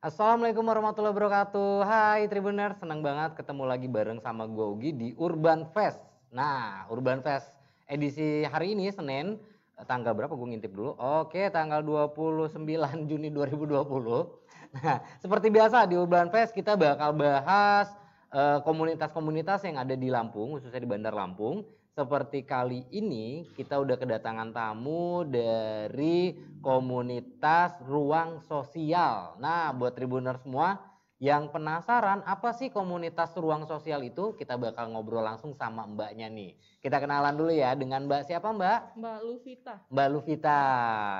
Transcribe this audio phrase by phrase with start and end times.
[0.00, 1.84] Assalamualaikum warahmatullahi wabarakatuh.
[1.84, 6.00] Hai Tribuner, senang banget ketemu lagi bareng sama gue Ugi di Urban Fest.
[6.32, 7.52] Nah, Urban Fest
[7.84, 9.36] edisi hari ini Senin,
[9.84, 10.96] tanggal berapa gue ngintip dulu?
[10.96, 12.64] Oke, tanggal 29
[13.12, 14.80] Juni 2020.
[14.80, 17.92] Nah, seperti biasa di Urban Fest kita bakal bahas
[18.32, 21.60] eh, komunitas-komunitas yang ada di Lampung, khususnya di Bandar Lampung.
[22.00, 26.32] Seperti kali ini kita udah kedatangan tamu dari
[26.64, 29.36] komunitas ruang sosial.
[29.36, 30.80] Nah, buat tribuner semua
[31.20, 36.56] yang penasaran apa sih komunitas ruang sosial itu, kita bakal ngobrol langsung sama mbaknya nih.
[36.80, 38.96] Kita kenalan dulu ya dengan mbak siapa mbak?
[38.96, 39.74] Mbak Luvita.
[39.92, 40.60] Mbak Luvita.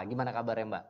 [0.09, 0.85] Gimana kabarnya mbak?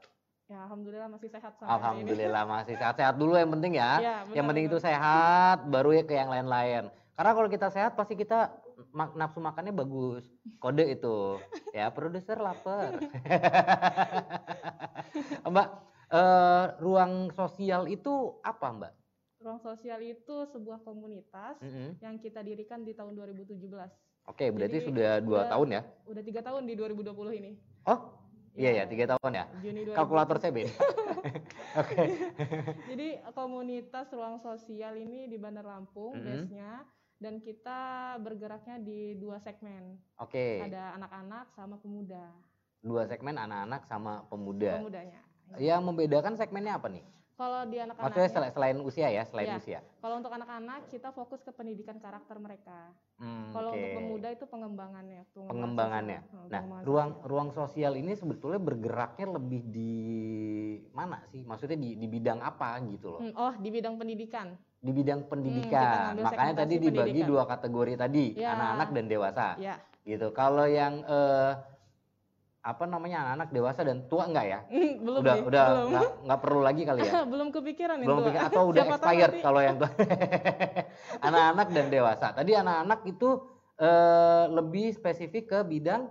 [0.47, 1.83] Ya, alhamdulillah masih sehat sampai hari ini.
[1.83, 3.91] Alhamdulillah masih sehat-sehat dulu yang penting ya.
[3.99, 4.79] Ya, yang benar, penting benar.
[4.79, 6.85] itu sehat, baru ya ke yang lain-lain.
[7.19, 8.55] Karena kalau kita sehat pasti kita
[8.91, 10.25] mak- nafsu makannya bagus.
[10.57, 11.39] Kode itu.
[11.71, 12.99] Ya, produser lapar.
[15.47, 15.69] mbak,
[16.11, 18.93] eh, ruang sosial itu apa, Mbak?
[19.41, 21.97] Ruang sosial itu sebuah komunitas Mm-mm.
[21.99, 23.57] yang kita dirikan di tahun 2017.
[24.29, 25.83] Oke, berarti Jadi, sudah dua udah- tahun ya?
[26.07, 27.53] Udah tiga tahun di 2020 ini.
[27.83, 27.99] Oh,
[28.53, 29.45] iya ya, tiga tahun ya.
[29.59, 29.97] Juni 2020.
[29.97, 30.73] Kalkulator saya beda.
[31.81, 32.03] Oke.
[32.87, 36.25] Jadi komunitas ruang sosial ini di Bandar Lampung Mhm.
[36.27, 36.73] base-nya
[37.21, 37.81] dan kita
[38.19, 40.01] bergeraknya di dua segmen.
[40.17, 40.65] Oke.
[40.65, 42.33] Ada anak-anak sama pemuda.
[42.81, 44.81] Dua segmen anak-anak sama pemuda.
[44.81, 45.21] Pemudanya.
[45.55, 47.05] Yang membedakan segmennya apa nih?
[47.37, 49.57] Kalau di anak-anak Maksudnya sel- selain usia ya, selain Iya.
[49.57, 49.81] usia.
[49.97, 52.93] kalau untuk anak-anak kita fokus ke pendidikan karakter mereka.
[53.17, 53.77] Hmm, Kalau oke.
[53.79, 55.23] untuk pemuda itu pengembangannya.
[55.27, 56.19] pengembangan pengembangannya.
[56.23, 56.37] sosial.
[56.37, 57.29] Oh, Nah, pengembangan ruang sosial.
[57.29, 59.93] ruang sosial ini sebetulnya bergeraknya lebih di
[60.91, 61.41] mana sih?
[61.43, 63.21] Maksudnya di, di bidang apa gitu loh?
[63.21, 64.57] Hmm, oh, di bidang pendidikan.
[64.81, 66.17] Di bidang pendidikan.
[66.17, 67.29] Hmm, Makanya tadi dibagi pendidikan.
[67.29, 68.57] dua kategori tadi, Ya.
[68.57, 69.47] anak-anak dan dewasa.
[69.57, 70.33] Ya, Gitu.
[70.33, 71.53] Kalau yang eh,
[72.61, 74.61] apa namanya anak-anak dewasa dan tua enggak ya?
[74.99, 75.89] belum udah nih, udah belum.
[75.91, 77.13] nggak nggak perlu lagi kali ya?
[77.33, 78.27] belum kepikiran belum itu.
[78.27, 79.91] pikir atau udah Siapa expired kalau yang tua.
[81.27, 82.27] anak-anak dan dewasa.
[82.33, 83.29] Tadi anak-anak itu
[83.77, 86.09] eh, lebih spesifik ke bidang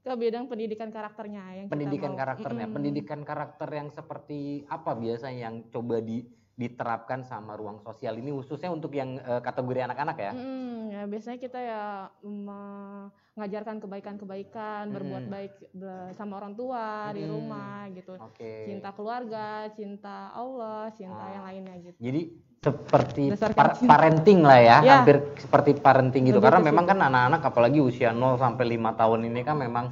[0.00, 2.18] ke bidang pendidikan karakternya yang kita pendidikan mau.
[2.20, 2.64] karakternya.
[2.64, 2.76] Mm-mm.
[2.76, 6.20] Pendidikan karakter yang seperti apa biasanya yang coba di,
[6.54, 10.32] diterapkan sama ruang sosial ini khususnya untuk yang eh, kategori anak-anak ya?
[10.32, 11.82] Mm-mm, ya biasanya kita ya
[12.22, 15.34] mengajarkan kebaikan-kebaikan, berbuat Mm-mm.
[15.34, 17.34] baik be- sama orang tua di Mm-mm.
[17.34, 18.14] rumah gitu.
[18.16, 18.70] Oke.
[18.70, 21.30] Cinta keluarga, cinta Allah, cinta Ah.
[21.34, 21.98] yang lainnya gitu.
[21.98, 22.22] Jadi
[22.64, 23.22] seperti
[23.52, 24.92] par- parenting lah ya, Ya.
[25.02, 26.38] hampir seperti parenting gitu.
[26.38, 29.90] Lebih Karena memang kan anak-anak apalagi usia 0 sampai 5 tahun ini kan memang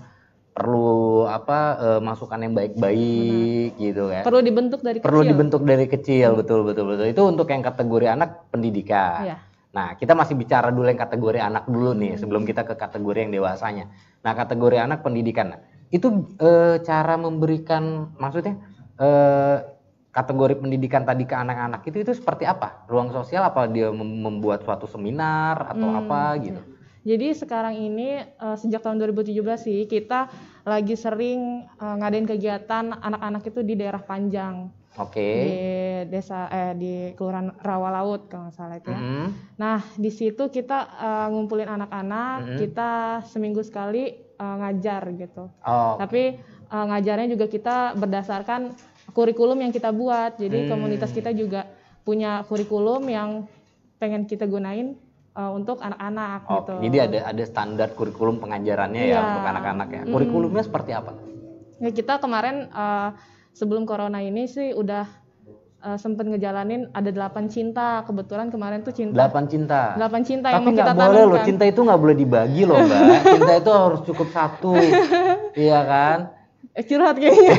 [0.53, 4.21] perlu apa eh, masukan yang baik-baik gitu ya.
[4.21, 5.31] Perlu dibentuk dari Perlu kecil.
[5.33, 7.07] dibentuk dari kecil, betul betul betul.
[7.09, 9.25] Itu untuk yang kategori anak pendidikan.
[9.25, 9.37] Iya.
[9.73, 13.33] Nah, kita masih bicara dulu yang kategori anak dulu nih, sebelum kita ke kategori yang
[13.33, 13.89] dewasanya.
[14.21, 15.57] Nah, kategori anak pendidikan.
[15.57, 18.61] Nah, itu eh, cara memberikan, maksudnya
[19.01, 19.57] eh,
[20.13, 22.85] kategori pendidikan tadi ke anak-anak itu itu seperti apa?
[22.85, 26.61] Ruang sosial apa dia mem- membuat suatu seminar atau Hmm, apa gitu?
[27.03, 30.31] Jadi sekarang ini eh, sejak tahun 2017 sih kita
[30.63, 35.19] lagi sering eh, ngadain kegiatan anak-anak itu di daerah Panjang Oke.
[35.25, 35.55] di
[36.07, 39.01] desa eh di kelurahan Rawa Laut kalau nggak salah itu ya.
[39.01, 39.27] Mhm.
[39.57, 42.59] Nah di situ kita eh, ngumpulin anak-anak, Mhm.
[42.61, 42.91] kita
[43.27, 45.51] seminggu sekali eh, ngajar gitu.
[45.61, 48.79] Oh, Tapi eh, ngajarnya juga kita berdasarkan
[49.11, 50.39] kurikulum yang kita buat.
[50.39, 50.71] Jadi Hmm.
[50.71, 51.67] komunitas kita juga
[52.03, 53.51] punya kurikulum yang
[53.99, 54.95] pengen kita gunain
[55.33, 56.75] eh, untuk anak-anak oh, gitu.
[56.85, 59.21] jadi ada ada standar kurikulum pengajarannya ya Iya.
[59.25, 60.03] untuk anak-anak ya.
[60.05, 60.13] Mm.
[60.13, 61.13] Kurikulumnya seperti apa?
[61.81, 63.09] Ya, kita kemarin eh,
[63.53, 65.05] sebelum corona ini sih udah
[65.83, 68.05] eh, sempet ngejalanin ada delapan cinta.
[68.05, 69.17] Kebetulan kemarin tuh cinta.
[69.19, 69.81] Delapan cinta.
[69.99, 73.01] Delapan cinta yang Tapi mau kita boleh loh, cinta itu nggak boleh dibagi loh mbak.
[73.35, 74.77] Cinta itu harus cukup satu,
[75.59, 76.19] iya kan?
[76.73, 77.53] Eh, curhat kayaknya.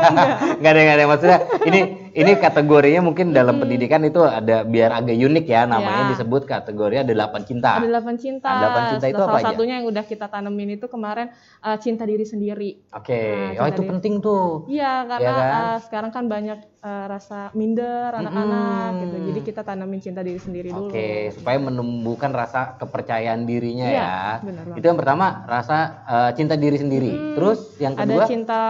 [0.60, 1.38] Nggak ada nggak ada maksudnya.
[1.68, 1.80] Ini
[2.14, 6.10] ini kategorinya mungkin dalam pendidikan itu ada biar agak unik ya, namanya Ya.
[6.10, 7.70] disebut kategori ada delapan cinta.
[7.74, 8.46] ada delapan cinta.
[8.46, 9.46] Ada delapan cinta itu Salah apa aja?
[9.50, 11.26] satunya yang udah kita tanemin itu kemarin
[11.60, 12.70] eh, cinta diri sendiri.
[12.88, 13.18] Oke,
[13.50, 13.90] Nah, oh itu diri.
[13.90, 14.46] penting tuh.
[14.66, 15.50] Iya, karena kan?
[15.50, 19.02] eh, sekarang kan banyak eh, rasa minder anak-anak Mm-mm.
[19.02, 19.16] gitu.
[19.26, 20.86] Jadi kita tanemin cinta diri sendiri dulu.
[20.86, 24.14] Oke, supaya menumbuhkan rasa kepercayaan dirinya Iya, ya.
[24.40, 24.78] benar banget.
[24.78, 27.10] Itu yang pertama rasa eh, cinta diri sendiri.
[27.10, 28.60] Mm, Terus yang Ada kedua cinta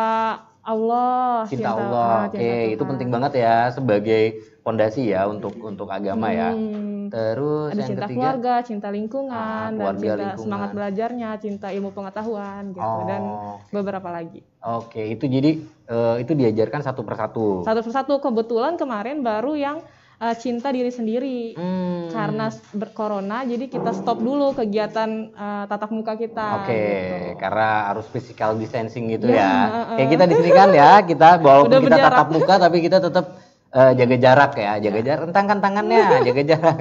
[0.64, 2.08] Allah, cinta Allah.
[2.08, 4.22] ah, Oke, cinta itu penting banget ya sebagai
[4.64, 6.56] fondasi ya untuk untuk agama ya.
[6.56, 10.40] Hmm, Terus ada yang cinta ketiga keluarga, cinta lingkungan, Ah, dan cinta lingkungan.
[10.40, 14.40] semangat belajarnya, cinta ilmu pengetahuan gitu dan Oh, beberapa lagi.
[14.58, 17.60] Oke, itu jadi eh, itu diajarkan satu persatu.
[17.60, 19.84] Satu persatu kebetulan kemarin baru yang
[20.24, 21.52] eh, cinta diri sendiri.
[21.54, 22.08] Hmm.
[22.08, 27.36] Karena berkorona jadi kita stop dulu kegiatan eh, tatap muka kita Oke, gitu.
[27.36, 29.50] karena harus physical distancing gitu Ya, ya.
[29.52, 29.96] heeh.
[30.00, 32.12] Kayak kita di sini kan ya, kita walaupun Udah kita berjarak.
[32.16, 33.26] tatap muka tapi kita tetap
[33.74, 36.76] eh, jaga jarak ya, jaga jarak, rentangkan tangannya, jaga jarak.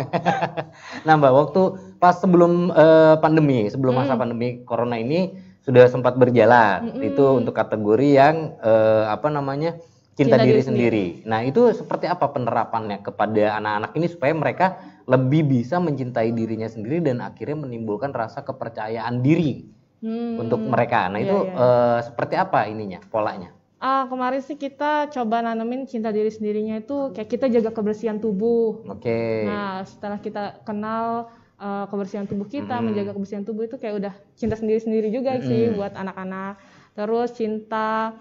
[1.10, 1.62] nah Mbak, waktu
[1.98, 8.10] pas sebelum eh, pandemi, sebelum masa pandemi corona ini sudah sempat berjalan, itu untuk kategori
[8.14, 9.80] yang eh, apa namanya
[10.14, 11.06] cinta, Cinta diri, diri sendiri.
[11.26, 14.68] Nah itu seperti apa penerapannya kepada anak-anak ini supaya mereka
[15.10, 19.74] lebih bisa mencintai dirinya sendiri dan akhirnya menimbulkan rasa kepercayaan diri
[20.04, 20.36] Hmm.
[20.36, 21.08] untuk mereka.
[21.08, 21.56] Nah Iya, itu iya.
[21.56, 23.56] eh, seperti apa ininya polanya?
[23.80, 28.84] Ah, kemarin sih kita coba nanemin cinta diri sendirinya itu kayak kita jaga kebersihan tubuh.
[28.88, 29.44] Oke.
[29.44, 31.28] Nah, setelah kita kenal
[31.60, 32.96] uh, kebersihan tubuh kita, Mm-mm.
[32.96, 35.76] menjaga kebersihan tubuh itu kayak udah cinta sendiri-sendiri juga sih Mm-mm.
[35.76, 36.64] buat anak-anak.
[36.96, 38.16] Terus cinta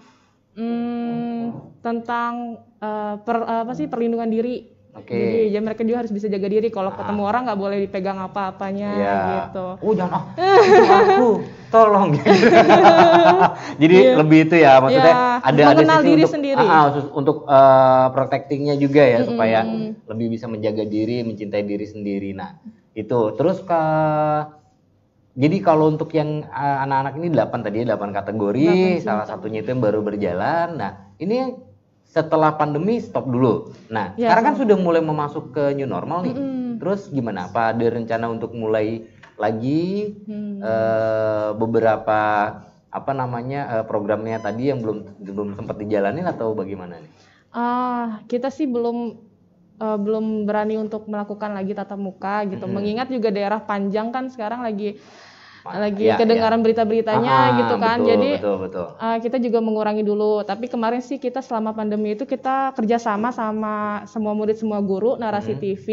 [0.53, 1.41] hmm,
[1.79, 2.33] tentang
[2.77, 4.69] uh, per- apa sih perlindungan diri.
[4.93, 5.09] Oke.
[5.09, 6.69] Jadi ya mereka juga harus bisa jaga diri.
[6.69, 6.95] Kalau Ah.
[6.95, 9.17] ketemu orang nggak boleh dipegang apa-apanya Iya.
[9.49, 9.65] gitu.
[9.81, 11.29] Oh jangan ah, itu aku,
[11.67, 12.29] tolong gitu.
[13.81, 14.13] Jadi Iya.
[14.21, 16.61] lebih itu ya, maksudnya Iya, ada ada mengenal sisi diri untuk sendiri.
[16.61, 20.05] ah, ah, khusus untuk eh, protectingnya juga ya supaya Mm-mm.
[20.05, 22.29] lebih bisa menjaga diri, mencintai diri sendiri.
[22.31, 22.61] Nah
[22.93, 23.81] itu terus ke
[25.33, 29.31] jadi kalau untuk yang eh, anak-anak ini 8 tadi ya 8 kategori, Delapan salah cinta.
[29.33, 30.67] satunya itu yang baru berjalan.
[30.77, 31.57] Nah ini
[32.05, 33.73] setelah pandemi stop dulu.
[33.89, 36.35] Nah Ya, sekarang kan sudah mulai memasuk ke new normal nih.
[36.37, 36.77] Mm-mm.
[36.77, 37.49] Terus gimana?
[37.49, 40.61] Apa ada rencana untuk mulai lagi Hmm.
[40.61, 42.19] eh, beberapa
[42.93, 47.09] apa namanya eh, programnya tadi yang belum belum sempat dijalanin atau bagaimana nih?
[47.49, 49.17] Ah, kita sih belum
[49.81, 52.61] eh, belum berani untuk melakukan lagi tatap muka gitu.
[52.61, 52.77] Mm-mm.
[52.77, 55.01] Mengingat juga daerah Panjang kan sekarang lagi
[55.63, 57.97] lagi ya, kedengaran berita-beritanya Ah, gitu kan.
[58.03, 58.87] betul, Jadi betul betul.
[58.99, 60.43] ah, kita juga mengurangi dulu.
[60.43, 65.55] Tapi kemarin sih kita selama pandemi itu kita kerjasama sama semua murid semua guru narasi
[65.55, 65.61] Mhm.
[65.61, 65.87] TV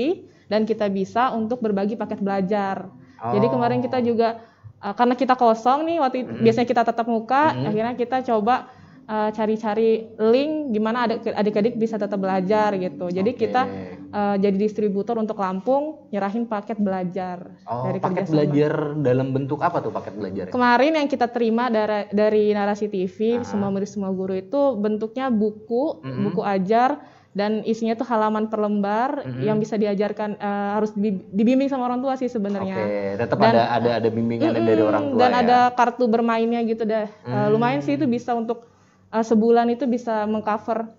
[0.50, 2.90] dan kita bisa untuk berbagi paket belajar.
[3.20, 3.52] Jadi Oh.
[3.54, 4.42] kemarin kita juga
[4.80, 6.40] uh, karena kita kosong nih waktu Mhm.
[6.40, 7.64] biasanya kita tatap muka, Mhm.
[7.68, 8.66] akhirnya kita coba
[9.10, 13.10] uh, cari-cari link gimana adik- adik-adik bisa tetap belajar gitu.
[13.10, 13.40] Jadi Oke.
[13.44, 13.62] kita
[14.08, 18.34] uh, jadi distributor untuk Lampung nyerahin paket belajar oh, dari paket kerjasama.
[18.38, 20.44] belajar dalam bentuk apa tuh paket belajar?
[20.48, 23.42] Kemarin yang kita terima dari, dari narasi TV Ah.
[23.42, 26.22] semua murid semua guru itu bentuknya buku, Mhm.
[26.24, 29.38] buku ajar dan isinya tuh halaman per lembar Mhm.
[29.40, 32.74] yang bisa diajarkan uh, harus dibi- dibimbing sama orang tua sih Oke, sebenarnya.
[33.16, 35.38] tetap Dan- ada ada ada bimbingan Mm-mm, dari orang tua dan ya.
[35.40, 37.06] ada kartu bermainnya gitu dah.
[37.20, 37.48] Uh, Hmm.
[37.50, 38.66] lumayan sih itu bisa untuk
[39.10, 40.90] uh, sebulan itu bisa mengcover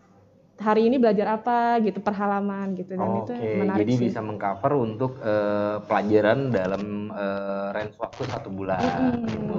[0.62, 4.04] hari ini belajar apa gitu per halaman gitu dan itu menarik jadi sih.
[4.08, 8.80] bisa mengcover untuk eh, pelajaran dalam eh, range waktu satu bulan.
[8.80, 9.26] Mm-mm.
[9.26, 9.58] gitu.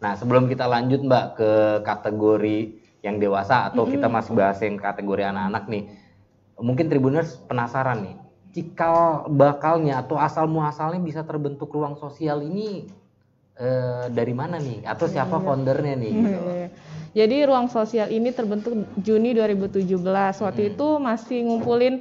[0.00, 1.52] Nah, sebelum kita lanjut Mbak ke
[1.84, 2.58] kategori
[3.00, 5.82] yang dewasa atau kita masih bahas yang kategori anak-anak nih,
[6.60, 8.16] mungkin Tribuners penasaran nih,
[8.52, 12.88] cikal bakalnya atau asal muasalnya bisa terbentuk ruang sosial ini
[13.56, 14.84] eh, dari mana nih?
[14.84, 16.12] Atau siapa foundernya nih?
[16.12, 16.28] Gitu.
[16.28, 16.68] Iya.
[17.10, 20.38] Jadi ruang sosial ini terbentuk Juni 2017.
[20.38, 20.70] Waktu Hmm.
[20.74, 21.94] itu masih ngumpulin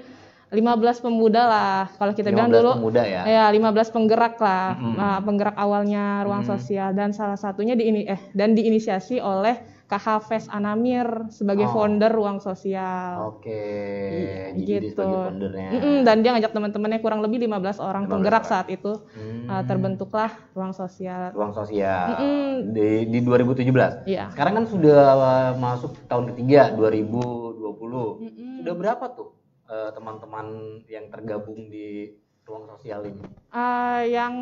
[0.49, 1.79] 15 pemuda lah.
[1.93, 3.21] Kalau kita bilang 15 dulu pemuda ya.
[3.25, 4.73] ya 15 penggerak lah.
[4.77, 4.95] Mm-mm.
[4.97, 6.49] Nah, penggerak awalnya ruang Mm.
[6.49, 11.73] sosial dan salah satunya di ini eh dan diinisiasi oleh Kak Hafes Anamir sebagai Oh.
[11.75, 13.33] founder ruang sosial.
[13.33, 13.57] Oke,
[14.05, 15.01] Iya, jadi dia gitu.
[15.01, 15.69] foundernya.
[15.71, 18.51] Mm-mm, dan dia ngajak teman-temannya kurang lebih 15 orang 15 penggerak orang.
[18.53, 19.49] saat itu Hmm.
[19.49, 21.33] uh, terbentuklah ruang sosial.
[21.33, 22.69] ruang sosial Mm-mm.
[22.69, 24.05] di, di 2017.
[24.05, 24.29] Iya.
[24.29, 28.21] Sekarang kan sudah uh, masuk tahun ketiga 2020.
[28.21, 28.61] Mm-mm.
[28.61, 29.33] Sudah berapa tuh
[29.65, 30.45] uh, teman-teman
[30.85, 32.13] yang tergabung di
[32.43, 33.25] ruang sosial ini?
[33.49, 34.33] Ah, yang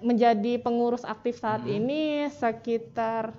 [0.00, 1.74] menjadi pengurus aktif saat Hmm.
[1.76, 3.30] ini sekitar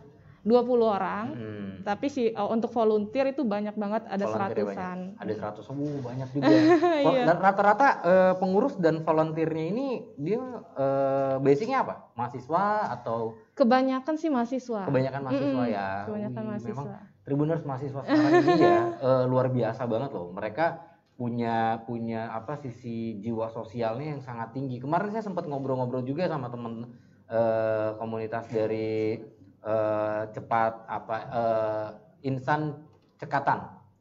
[0.50, 1.26] 20 orang.
[1.32, 1.68] Hmm.
[1.80, 4.98] Tapi sih oh, untuk volunteer itu banyak banget ada seratusan.
[5.16, 5.22] banyak.
[5.22, 5.70] Ada 100.
[5.70, 6.50] Uh, banyak juga.
[7.06, 7.24] Vol- Iya.
[7.24, 9.88] Dan rata-rata uh, pengurus dan volunteernya ini
[10.18, 10.42] dia
[10.76, 12.10] uh, basicnya apa?
[12.18, 14.88] Mahasiswa atau Kebanyakan sih mahasiswa.
[14.88, 15.88] kebanyakan mahasiswa Mm-mm, ya?
[16.08, 16.74] Kebanyakan Wih, mahasiswa.
[16.74, 16.88] Memang
[17.20, 20.34] Tribuners mahasiswa sekarang ini ya eh, luar biasa banget loh.
[20.34, 20.66] Mereka
[21.14, 24.80] punya punya apa sisi jiwa sosialnya yang sangat tinggi.
[24.80, 26.88] Kemarin saya sempat ngobrol-ngobrol juga sama teman
[27.28, 29.20] eh, komunitas dari
[29.64, 31.88] eh, cepat apa eh,
[32.26, 32.76] insan
[33.20, 33.60] cekatan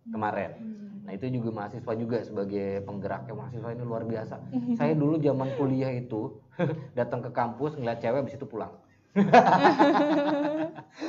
[0.08, 0.50] kemarin.
[0.58, 0.88] Hmm.
[1.08, 4.36] Nah itu juga mahasiswa juga sebagai penggeraknya mahasiswa ini luar biasa.
[4.76, 6.36] Saya dulu zaman kuliah itu
[6.98, 8.72] datang ke kampus ngeliat cewek habis itu pulang.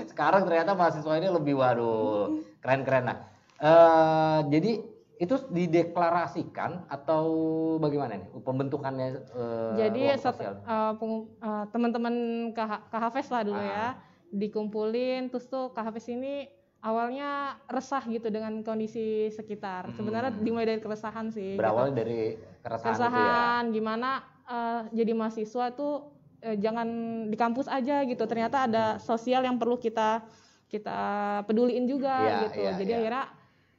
[0.09, 3.19] Sekarang ternyata mahasiswa ini lebih waduh keren-keren nah.
[3.59, 4.71] Eh, jadi
[5.19, 7.27] itu dideklarasikan atau
[7.75, 12.15] bagaimana nih pembentukannya eh, Jadi eh, eh, teman-teman
[12.55, 13.67] Kak Hafes lah dulu Ah.
[13.67, 16.47] ya dikumpulin terus tuh Kak Hafes ini
[16.79, 19.91] awalnya resah gitu dengan kondisi sekitar.
[19.93, 20.41] Sebenarnya Hmm.
[20.41, 21.55] dimulai dari keresahan sih.
[21.55, 21.59] gitu.
[21.59, 22.83] Berawal dari keresahan, ya.
[22.95, 24.09] keresahan gimana
[24.45, 25.93] eh, jadi mahasiswa tuh
[26.39, 26.87] eh, jangan
[27.27, 30.23] di kampus aja gitu ternyata ada sosial yang perlu kita
[30.65, 30.99] kita
[31.45, 32.99] peduliin juga Iya, gitu iya, jadi iya.
[33.01, 33.25] akhirnya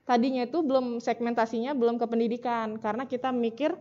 [0.04, 3.72] tadinya itu belum segmentasinya belum ke pendidikan karena kita mikir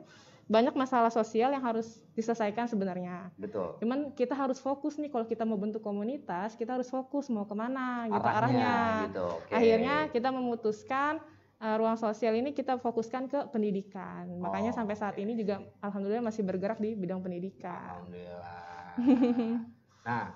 [0.49, 3.29] banyak masalah sosial yang harus diselesaikan sebenarnya.
[3.37, 3.77] Betul.
[3.77, 7.53] Cuman kita harus fokus nih kalau kita mau bentuk komunitas, kita harus fokus mau ke
[7.53, 8.73] mana gitu Arahnya, arahnya.
[9.05, 9.53] gitu, oke.
[9.53, 11.21] Akhirnya kita memutuskan
[11.61, 14.25] uh, ruang sosial ini kita fokuskan ke pendidikan.
[14.41, 15.21] Makanya Oh, sampai saat oke.
[15.21, 18.01] ini juga alhamdulillah masih bergerak di bidang pendidikan.
[18.01, 18.97] Alhamdulillah.
[20.09, 20.33] nah,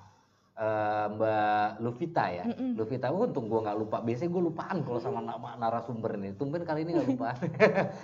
[0.54, 2.46] eh, Mbak Luvita ya.
[2.46, 2.78] Mm-mm.
[2.78, 3.98] Luvita, oh, untung gue nggak lupa.
[4.06, 6.38] Biasanya gue lupaan kalau sama nama narasumber nih.
[6.38, 7.38] Tumben kali ini nggak lupaan.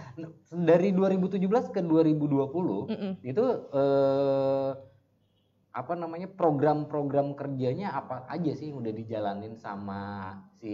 [0.69, 3.13] Dari 2017 ke 2020 Mm-mm.
[3.21, 4.71] itu eh,
[5.69, 10.73] apa namanya program-program kerjanya apa aja sih yang udah dijalanin sama si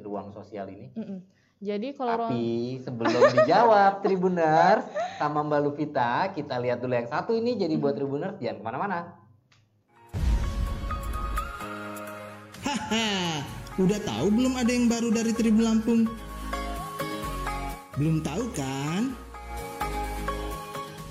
[0.00, 0.94] ruang sosial ini?
[0.94, 1.18] Mm-mm.
[1.58, 4.86] Jadi kalau ruang Tapi sebelum dijawab Tribuners
[5.18, 7.58] sama Mbak Luvita, kita lihat dulu yang satu ini.
[7.58, 9.17] Jadi buat Tribuners jangan ke mana-mana.
[12.88, 13.44] Haha,
[13.76, 16.08] udah tahu belum ada yang baru dari Tribun Lampung?
[18.00, 19.12] Belum tahu kan?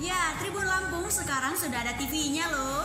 [0.01, 2.81] Ya, Tribun Lampung sekarang sudah ada TV-nya loh.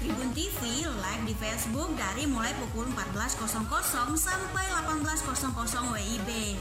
[0.00, 3.52] Tribun TV live di Facebook dari mulai pukul 14.00
[4.16, 6.56] sampai 18.00 WIB.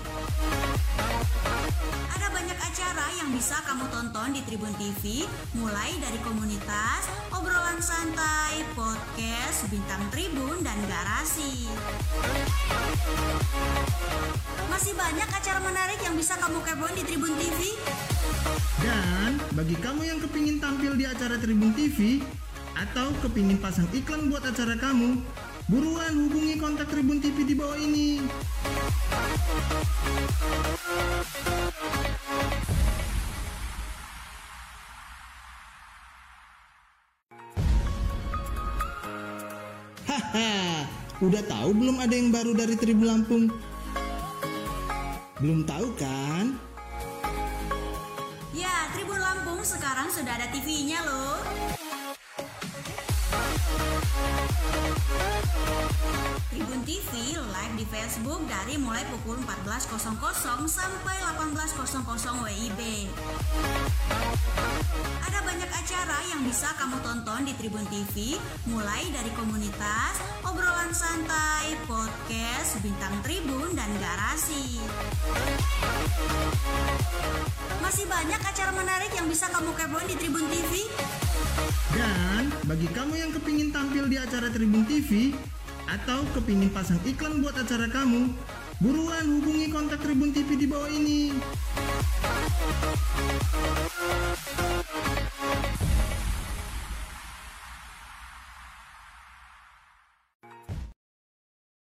[2.19, 5.24] Ada banyak acara yang bisa kamu tonton di Tribun TV,
[5.55, 11.72] mulai dari komunitas, obrolan santai, podcast, bintang tribun, dan garasi.
[14.67, 17.72] Masih banyak acara menarik yang bisa kamu kepoin di Tribun TV.
[18.84, 22.19] Dan bagi kamu yang kepingin tampil di acara Tribun TV
[22.79, 25.19] atau kepingin pasang iklan buat acara kamu,
[25.67, 28.24] buruan hubungi kontak Tribun TV di bawah ini.
[40.07, 40.88] Haha,
[41.19, 43.51] udah tahu belum ada yang baru dari Tribun Lampung?
[45.43, 46.55] Belum tahu kan?
[48.55, 51.28] Ya, Tribun Lampung sekarang sudah ada TV-nya loh.
[54.61, 60.01] thank Tribun TV live di Facebook dari mulai pukul 14.00
[60.65, 61.77] sampai 18.00
[62.41, 63.05] WIB.
[65.29, 68.33] Ada banyak acara yang bisa kamu tonton di Tribun TV,
[68.65, 74.81] mulai dari komunitas, obrolan santai, podcast, bintang tribun, dan garasi.
[77.77, 80.89] Masih banyak acara menarik yang bisa kamu kepoin di Tribun TV.
[81.93, 85.29] Dan bagi kamu yang kepingin tampil di acara Tribun TV
[85.89, 88.29] atau kepingin pasang iklan buat acara kamu,
[88.77, 91.34] buruan hubungi kontak Tribun TV di bawah ini.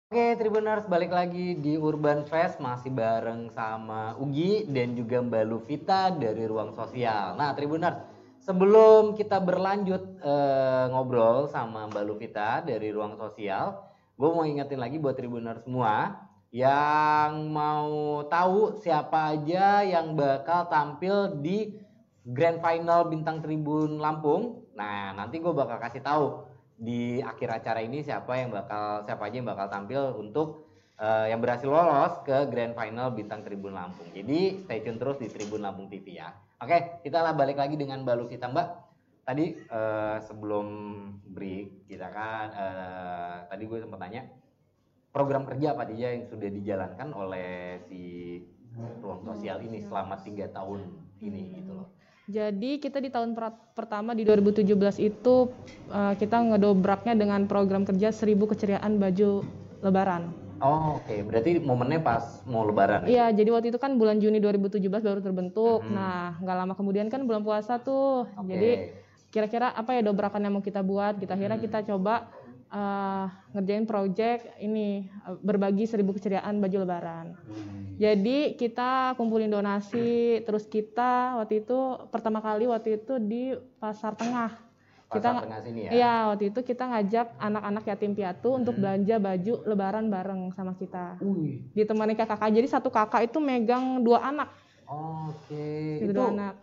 [0.07, 6.15] Oke Tribuners balik lagi di Urban Fest masih bareng sama Ugi dan juga Mbak Luvita
[6.15, 7.35] dari Ruang Sosial.
[7.35, 8.01] Nah Tribuners
[8.41, 13.77] sebelum kita berlanjut eh, ngobrol sama Mbak Luvita dari Ruang Sosial,
[14.17, 21.37] gue mau ingetin lagi buat Tribuners semua yang mau tahu siapa aja yang bakal tampil
[21.45, 21.77] di
[22.25, 24.65] Grand Final Bintang Tribun Lampung.
[24.73, 29.37] Nah nanti gue bakal kasih tahu di akhir acara ini siapa yang bakal siapa aja
[29.37, 30.65] yang bakal tampil untuk
[30.97, 34.09] eh, yang berhasil lolos ke Grand Final Bintang Tribun Lampung.
[34.17, 36.33] Jadi stay tune terus di Tribun Lampung TV ya.
[36.57, 38.86] Oke, kita lah balik lagi dengan Mbak Luvita Mbak.
[39.27, 40.67] Tadi eh, sebelum
[41.27, 44.23] break kita kan eh, tadi gue sempat tanya
[45.11, 48.03] program kerja apa aja yang sudah dijalankan oleh si
[49.03, 50.87] ruang sosial ini selama tiga tahun
[51.19, 51.89] ini gitu loh.
[52.27, 54.67] Jadi kita di tahun per- pertama di 2017
[54.99, 55.51] itu
[55.91, 59.43] uh, kita ngedobraknya dengan program kerja 1000 keceriaan baju
[59.83, 60.31] lebaran.
[60.59, 61.15] Oh, oke.
[61.29, 63.09] Berarti momennya pas mau lebaran ya?
[63.09, 65.85] Iya, jadi waktu itu kan bulan Juni 2017 baru terbentuk.
[65.87, 65.93] Mhm.
[65.93, 68.27] Nah, nggak lama kemudian kan bulan puasa tuh.
[68.37, 68.53] Oke.
[68.53, 68.71] Jadi
[69.37, 71.21] kira-kira apa ya dobrakan yang mau kita buat?
[71.21, 71.65] Kita akhirnya Mhm.
[71.69, 72.33] kita coba
[72.67, 77.37] uh, ngerjain project ini uh, berbagi 1000 keceriaan baju lebaran.
[77.37, 77.95] Hmm.
[77.97, 81.79] Jadi kita kumpulin donasi, terus kita waktu itu
[82.09, 84.57] pertama kali waktu itu di Pasar Tengah.
[85.07, 85.91] Pasar kita tengah sini ya?
[85.93, 88.83] Iya, waktu itu kita ngajak anak-anak yatim piatu untuk Hmm.
[88.83, 91.21] belanja baju lebaran bareng sama kita.
[91.21, 92.41] Wih, Ditemani kakak.
[92.43, 94.49] Jadi satu kakak itu megang dua anak,
[94.85, 95.69] oke.
[96.01, 96.55] gitu, Itu dua anak.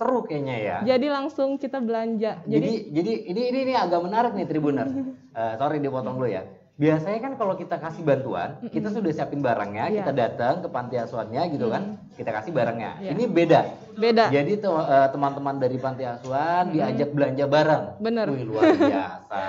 [0.00, 0.76] Seru kayaknya ya.
[0.86, 2.40] Jadi langsung kita belanja.
[2.42, 4.92] Jadi, Jadi, jadi ini, ini ini agak menarik nih Tribuners.
[5.30, 6.42] Eh, sorry dipotong dulu ya.
[6.74, 10.02] Biasanya kan kalau kita kasih bantuan, kita sudah siapin barangnya, Iya.
[10.02, 12.98] kita datang ke panti asuhannya gitu kan, kita kasih barangnya.
[12.98, 13.10] Iya.
[13.14, 13.60] Ini beda.
[13.94, 14.24] beda.
[14.26, 17.84] Jadi eh, teman-teman dari panti asuhan diajak belanja bareng.
[18.00, 18.26] Bener.
[18.26, 19.42] Wih luar biasa.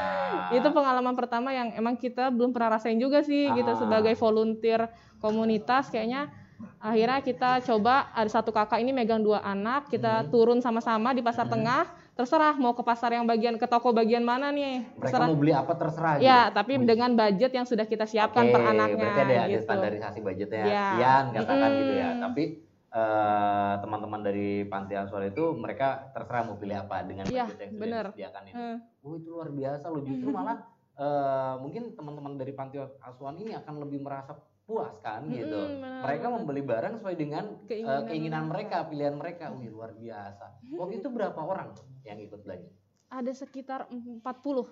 [0.51, 3.79] itu pengalaman pertama yang emang kita belum pernah rasain juga sih gitu Ah.
[3.79, 6.29] sebagai volunteer komunitas kayaknya
[6.77, 10.29] akhirnya kita coba ada satu kakak ini megang dua anak kita Hmm.
[10.29, 14.49] turun sama-sama di pasar tengah terserah mau ke pasar yang bagian ke toko bagian mana
[14.49, 16.27] nih Mereka terserah mau beli apa terserah gitu.
[16.27, 19.63] ya tapi dengan budget yang sudah kita siapkan Oke, per anaknya Berarti ada, ada gitu
[19.63, 20.83] standarisasi budgetnya Iya.
[20.85, 21.79] sekian katakan Mm-mm.
[21.79, 22.09] gitu ya.
[22.19, 22.43] Tapi
[22.91, 27.71] eh, teman-teman dari panti asuhan itu mereka terserah mau pilih apa dengan Iya, budget yang
[27.71, 28.05] sudah bener.
[28.09, 28.53] disediakan ini.
[28.53, 30.57] Eh, Oh itu luar biasa loh justru malah
[30.93, 34.35] eh, mungkin teman-teman dari panti asuhan ini akan lebih merasa
[34.71, 35.51] puas kan gitu.
[35.51, 39.51] Mm-mm, bener Mereka membeli barang sesuai dengan eh, Keinginan keinginan, mereka, pilihan mereka.
[39.51, 40.45] Wih luar biasa.
[40.71, 42.71] Waktu itu berapa orang yang ikut belanja?
[43.11, 44.23] ada sekitar 40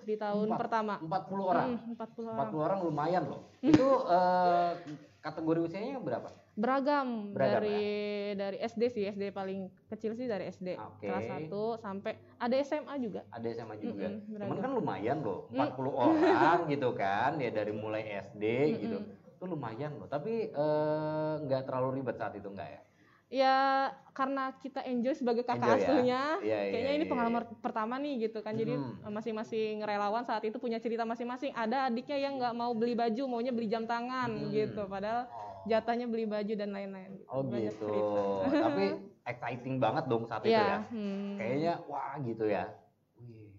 [0.01, 0.59] di tahun Empat.
[0.63, 1.67] pertama 40 orang.
[1.75, 3.41] Mm, 40 orang 40 orang lumayan loh.
[3.59, 4.71] Itu eh,
[5.19, 6.31] kategori usianya berapa?
[6.55, 7.79] beragam, Beragam, dari
[8.35, 11.07] dari SD sih SD paling kecil sih dari SD Oke.
[11.07, 11.47] kelas 1
[11.79, 14.07] sampai ada SMA juga Ada SMA juga.
[14.07, 14.59] Mm-mm, Cuman beragam.
[14.59, 15.59] kan lumayan loh, Mm.
[15.61, 18.43] 40 orang gitu kan, ya dari mulai SD
[18.77, 18.97] gitu.
[19.39, 20.11] Itu lumayan loh.
[20.11, 22.81] Tapi eh, nggak terlalu ribet saat itu nggak ya?
[23.29, 25.85] ya karena kita enjoy sebagai kakak Enjoy ya?
[25.85, 29.05] asuhnya Iya, iya, kayaknya ini iya, pengalaman pertama nih gitu kan jadi Hmm.
[29.13, 33.53] masing-masing relawan saat itu punya cerita masing-masing ada adiknya yang nggak mau beli baju maunya
[33.53, 34.49] beli jam tangan Hmm.
[34.49, 37.29] gitu padahal Oh, jatahnya beli baju dan lain-lain gitu.
[37.29, 37.85] oh Banyak gitu.
[37.85, 38.21] cerita.
[38.65, 38.83] Tapi
[39.29, 40.79] exciting banget dong saat itu Iya, ya.
[40.89, 41.37] hmm.
[41.37, 42.65] Kayaknya wah gitu ya.
[43.13, 43.53] Wih,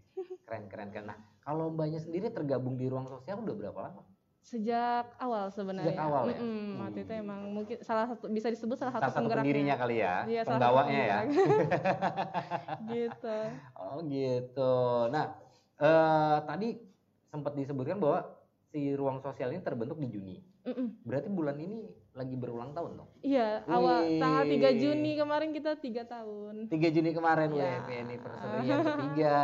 [0.51, 1.15] keren keren keren.
[1.15, 4.03] Nah, kalau mbaknya sendiri tergabung di ruang sosial udah berapa lama?
[4.41, 6.39] Sejak awal sebenarnya Sejak awal ya?
[6.41, 9.77] Mm-mm, waktu itu emang mungkin salah satu bisa disebut salah satu Salah satu penggeraknya pendirinya
[9.77, 11.19] kali ya, Iya, satu penggawanya ya.
[12.93, 13.39] gitu
[13.77, 14.75] Oh gitu.
[15.13, 15.25] Nah,
[15.79, 16.69] eh, tadi
[17.31, 18.21] sempat disebutkan bahwa
[18.73, 20.37] si ruang sosial ini terbentuk di Juni.
[20.67, 21.05] Mm-mm.
[21.05, 23.11] Berarti bulan ini lagi berulang tahun dong?
[23.23, 24.73] Iya, awal tanggal 3 Wih.
[24.83, 26.67] Juni kemarin kita tiga tahun.
[26.67, 27.79] 3 Juni kemarin Ya.
[27.79, 29.39] WP anniversary yang ketiga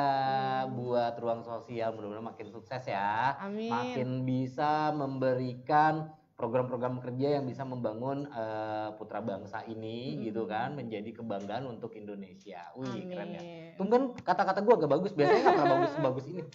[0.78, 3.38] buat ruang sosial mudah-mudahan makin sukses ya.
[3.38, 3.70] Amin.
[3.70, 10.24] Makin bisa memberikan program-program kerja yang bisa membangun eh, putra bangsa ini Mm-mm.
[10.28, 12.60] gitu kan menjadi kebanggaan untuk Indonesia.
[12.76, 13.08] Wih, Amin.
[13.08, 13.40] keren ya.
[13.78, 16.42] Tumben kata-kata gua agak bagus, biasanya nggak pernah bagus sebagus ini.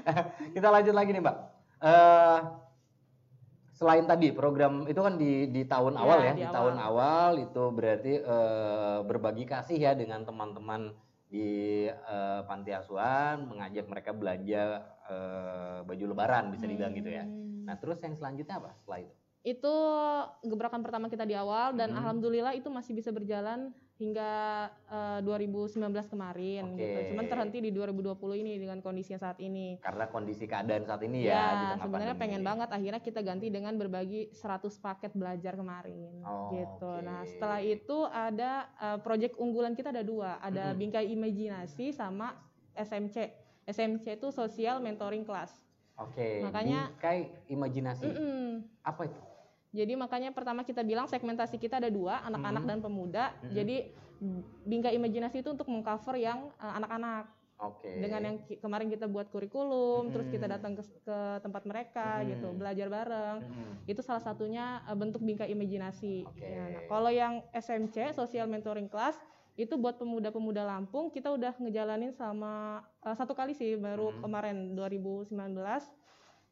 [0.54, 1.36] Kita lanjut lagi nih, Mbak.
[1.80, 2.38] Eh
[3.80, 6.52] selain tadi program itu kan di di tahun Ya, awal ya, di di, awal.
[6.52, 10.92] tahun awal itu berarti eh, berbagi kasih ya dengan teman-teman
[11.32, 17.24] di eh, panti asuhan, mengajak mereka belanja eh, baju lebaran bisa dibilang gitu ya.
[17.24, 17.64] Hmm.
[17.64, 19.14] Nah, terus yang selanjutnya apa setelah itu?
[19.40, 19.72] Itu
[20.42, 21.98] gebrakan pertama kita di awal dan Hmm.
[21.98, 24.32] alhamdulillah itu masih bisa berjalan hingga
[24.86, 26.76] eh, 2019 kemarin Oke.
[26.78, 26.98] gitu.
[27.12, 29.76] Cuman terhenti di 2020 ini dengan kondisinya saat ini.
[29.78, 32.48] Karena kondisi keadaan saat ini ya, Ya, tengah sebenarnya pandemi pengen ini.
[32.48, 36.92] banget akhirnya kita ganti dengan berbagi 100 paket belajar kemarin Oh, gitu.
[36.98, 37.28] Nah, oke.
[37.30, 40.76] setelah itu ada uh, project unggulan kita ada dua, ada Mhm.
[40.78, 42.36] bingkai imajinasi sama
[42.72, 43.16] SMC.
[43.66, 45.52] SMC itu Social Mentoring Class.
[45.94, 48.04] Oke, Makanya- bingkai imajinasi.
[48.06, 48.64] Mm-mm.
[48.80, 49.20] Apa itu?
[49.70, 52.68] Jadi makanya pertama kita bilang segmentasi kita ada dua, anak-anak Mhm.
[52.68, 53.24] dan pemuda.
[53.40, 53.52] Mhm.
[53.52, 53.76] Jadi
[54.62, 57.26] bingkai imajinasi itu untuk mengcover yang uh, anak-anak.
[57.60, 57.92] Oke.
[57.92, 60.54] dengan yang ki- kemarin kita buat kurikulum, terus kita Hmm.
[60.56, 62.56] datang ke, ke tempat mereka gitu, Hmm.
[62.56, 63.44] belajar bareng.
[63.44, 63.84] Mm-mm.
[63.84, 66.24] Itu salah satunya uh, bentuk bingkai imajinasi.
[66.24, 66.40] Oke.
[66.40, 69.20] Ya, nah, kalau yang SMC, Social Mentoring Class,
[69.56, 74.24] itu buat pemuda-pemuda Lampung, kita udah ngejalanin sama uh, satu kali sih, baru Hmm.
[74.24, 75.84] kemarin 2019.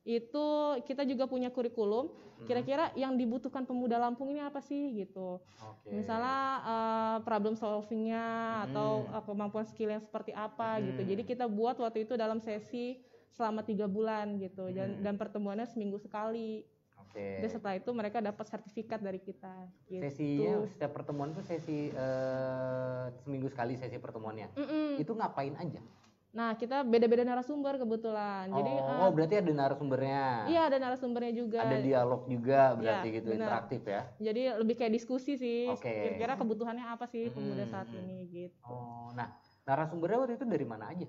[0.09, 0.47] Itu
[0.89, 2.09] kita juga punya kurikulum.
[2.49, 5.43] Kira-kira yang dibutuhkan pemuda Lampung ini apa sih gitu?
[5.61, 5.91] Oke.
[5.93, 8.25] Misalnya uh, problem solvingnya
[8.65, 9.13] atau Hmm.
[9.13, 11.03] uh, kemampuan skill yang seperti apa gitu.
[11.05, 11.11] Hmm.
[11.13, 15.03] Jadi kita buat waktu itu dalam sesi selama tiga bulan gitu dan, Hmm.
[15.05, 16.63] dan pertemuannya seminggu sekali.
[16.97, 17.43] Oke.
[17.43, 19.67] Dan setelah itu mereka dapat sertifikat dari kita.
[19.91, 20.03] Gitu.
[20.07, 24.53] Sesinya setiap pertemuan tuh sesi eh, seminggu sekali sesi pertemuannya.
[24.55, 25.03] Mm-mm.
[25.03, 25.81] Itu ngapain aja?
[26.29, 28.53] Nah kita beda-beda narasumber kebetulan.
[28.53, 30.25] Jadi oh, uh, oh, berarti ada narasumbernya.
[30.47, 31.59] iya ada narasumbernya juga.
[31.65, 33.41] Ada dialog juga berarti Iya, gitu benar.
[33.41, 34.03] interaktif ya.
[34.21, 35.67] Jadi lebih kayak diskusi sih.
[35.67, 35.89] Oke.
[35.89, 37.99] Kira-kira kebutuhannya apa sih pemuda Hmm, saat hmm.
[37.99, 38.61] ini gitu.
[38.63, 39.33] Oh, nah
[39.65, 41.09] narasumbernya waktu itu dari mana aja?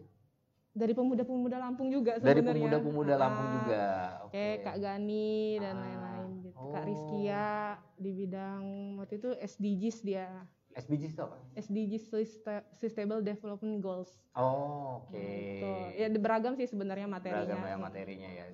[0.69, 2.55] Dari pemuda-pemuda Lampung juga Dari sebenarnya.
[2.55, 3.83] pemuda-pemuda Lampung Ah, juga.
[4.23, 4.31] Oke.
[4.31, 6.61] kayak Kak Gani dan Ah, lain-lain gitu.
[6.71, 6.85] Kak oh.
[6.87, 7.47] Rizkia
[7.97, 8.63] di bidang
[8.95, 10.29] waktu itu SDGs dia.
[10.71, 11.37] SBG itu apa?
[11.55, 14.11] SDGs Susta- Sustainable Development Goals.
[14.31, 15.17] Oh, oke.
[15.17, 15.69] Gitu.
[15.97, 17.43] Ya beragam sih sebenarnya materinya.
[17.43, 18.45] Beragam ya materinya ya.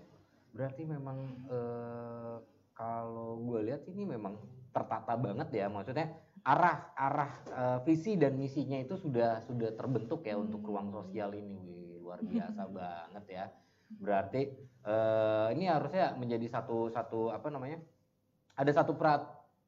[0.55, 2.35] Berarti memang eh,
[2.71, 4.39] kalau gue lihat ini memang
[4.71, 5.67] tertata banget ya.
[5.67, 10.69] Maksudnya arah arah eh, visi dan misinya itu sudah sudah terbentuk ya untuk Hmm.
[10.71, 11.59] ruang sosial ini.
[11.59, 13.45] Wih, luar biasa banget ya.
[13.91, 14.41] Berarti
[14.81, 17.77] eh, ini harusnya menjadi satu satu apa namanya?
[18.55, 18.95] Ada satu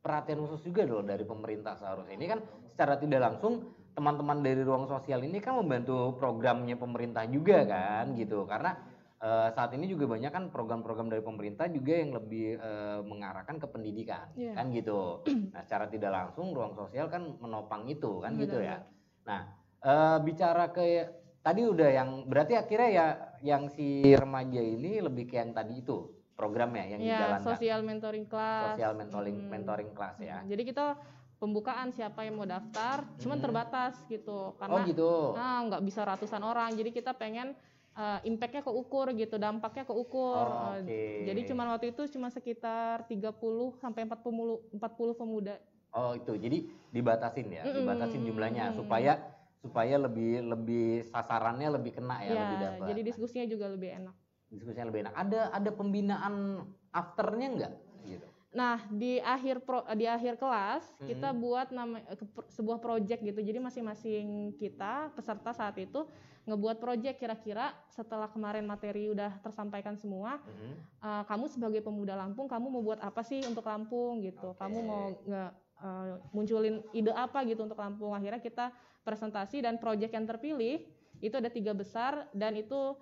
[0.08, 2.15] perhatian khusus juga loh dari pemerintah seharusnya.
[2.15, 2.39] Ini kan
[2.72, 8.48] secara tidak langsung teman-teman dari ruang sosial ini kan membantu programnya pemerintah juga kan gitu.
[8.48, 8.72] Karena
[9.20, 13.67] eh, saat ini juga banyak kan program-program dari pemerintah juga yang lebih eh, mengarahkan ke
[13.67, 14.56] pendidikan Iya.
[14.56, 15.28] kan gitu.
[15.54, 18.88] Nah secara tidak langsung ruang sosial kan menopang itu kan gitu ya.
[19.28, 19.52] Nah
[19.84, 21.04] eh, bicara ke
[21.43, 23.08] tadi udah yang berarti akhirnya ya
[23.43, 27.47] yang si remaja ini lebih ke yang tadi itu programnya yang ya dijalankan.
[27.50, 28.78] sosial mentoring class.
[28.78, 29.50] Sosial mentoring Hmm.
[29.50, 30.38] mentoring kelas ya.
[30.45, 30.93] Jadi kita
[31.38, 33.43] pembukaan siapa yang mau daftar cuman Mhm.
[33.43, 34.54] terbatas gitu.
[34.54, 35.34] Oh karena gitu?
[35.34, 36.78] Ah nggak bisa ratusan orang.
[36.78, 37.58] Jadi kita pengen
[37.93, 40.45] uh, impactnya keukur gitu dampaknya keukur.
[40.45, 41.02] Oh, Uh, oke.
[41.26, 43.34] jadi cuman waktu itu cuma sekitar 30
[43.76, 45.58] sampai 40 40 pemuda.
[45.89, 46.62] Oh itu, jadi
[46.93, 48.78] dibatasin ya, Mm-mm, dibatasin jumlahnya mm-mm.
[48.78, 49.17] supaya
[49.58, 52.86] supaya lebih lebih sasarannya lebih kena ya, ya lebih dapat.
[52.93, 54.13] jadi diskusinya juga lebih enak
[54.47, 55.15] Diskusinya lebih enak.
[55.15, 56.63] Ada ada pembinaan
[56.95, 57.73] afternya enggak?
[58.07, 58.27] Gitu.
[58.55, 61.38] Nah, di akhir pro, di akhir kelas kita Mhm.
[61.43, 61.99] buat nama
[62.47, 63.39] sebuah project gitu.
[63.43, 66.07] Jadi masing-masing kita peserta saat itu
[66.47, 70.73] ngebuat project kira-kira setelah kemarin materi udah tersampaikan semua, Mhm.
[71.03, 74.55] eh, kamu sebagai pemuda Lampung kamu mau buat apa sih untuk Lampung gitu.
[74.55, 74.60] Oke.
[74.63, 75.43] Kamu mau nge
[75.77, 78.10] eh, munculin ide apa gitu untuk Lampung.
[78.10, 78.73] Akhirnya kita
[79.05, 80.81] presentasi dan project yang terpilih
[81.21, 82.97] itu ada tiga besar dan itu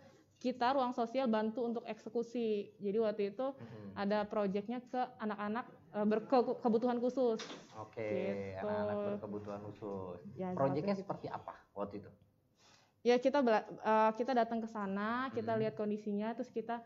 [0.45, 2.69] kita ruang sosial bantu untuk eksekusi.
[2.77, 3.97] Jadi waktu itu Mhm.
[3.97, 7.41] ada proyeknya ke anak-anak eh, berkebutuhan khusus.
[7.81, 8.61] Oke, Gitu.
[8.61, 10.19] anak-anak berkebutuhan khusus.
[10.37, 12.11] Ya, Proyeknya seperti apa waktu itu?
[13.01, 15.61] Ya kita eh, kita datang ke sana, kita Hmm.
[15.65, 16.85] lihat kondisinya, terus kita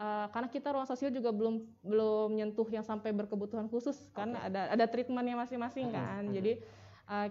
[0.00, 4.70] eh, karena kita ruang sosial juga belum belum nyentuh yang sampai berkebutuhan khusus kan ada
[4.72, 6.22] ada treatmentnya masing-masing Mhm, kan.
[6.30, 6.34] mhm.
[6.38, 6.52] Jadi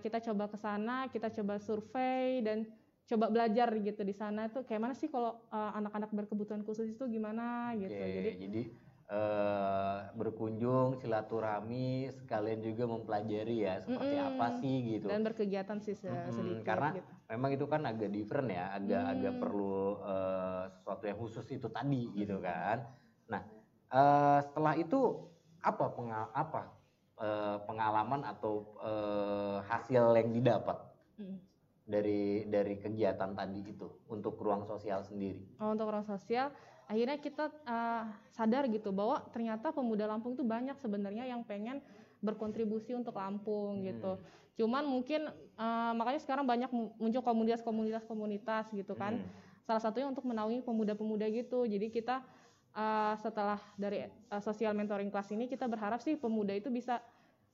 [0.03, 2.67] kita coba ke sana, kita coba survei dan
[3.09, 7.09] coba belajar gitu di sana tuh kayak mana sih kalau eh, anak-anak berkebutuhan khusus itu
[7.09, 7.89] gimana gitu.
[7.89, 8.61] Oke, Jadi jadi
[9.09, 14.29] eh, berkunjung silaturahmi sekalian juga mempelajari ya seperti Mm-mm.
[14.29, 15.09] apa sih gitu.
[15.09, 17.09] dan berkegiatan sih se- sedikit karena gitu.
[17.33, 19.41] memang itu kan agak different ya, agak agak Hmm.
[19.41, 22.85] perlu eh, sesuatu yang khusus itu tadi gitu kan.
[23.25, 23.41] Nah,
[23.89, 25.01] eh, setelah itu
[25.65, 26.61] apa penga- apa
[27.17, 30.77] eh, pengalaman atau eh, hasil yang didapat
[31.19, 31.35] Mm.
[31.89, 35.41] Dari dari kegiatan tadi itu untuk ruang sosial sendiri?
[35.57, 36.53] Oh, untuk orang sosial
[36.85, 41.81] akhirnya kita uh, sadar gitu bahwa ternyata pemuda Lampung itu banyak sebenarnya yang pengen
[42.21, 44.17] berkontribusi untuk Lampung gitu.
[44.17, 44.25] Hmm.
[44.53, 49.17] Cuman mungkin uh, makanya sekarang banyak mu- muncul komunitas-komunitas komunitas gitu kan.
[49.21, 49.29] Hmm.
[49.65, 51.65] Salah satunya untuk menaungi pemuda-pemuda gitu.
[51.65, 52.25] Jadi kita
[52.73, 57.01] uh, setelah dari uh, sosial mentoring kelas ini kita berharap sih pemuda itu bisa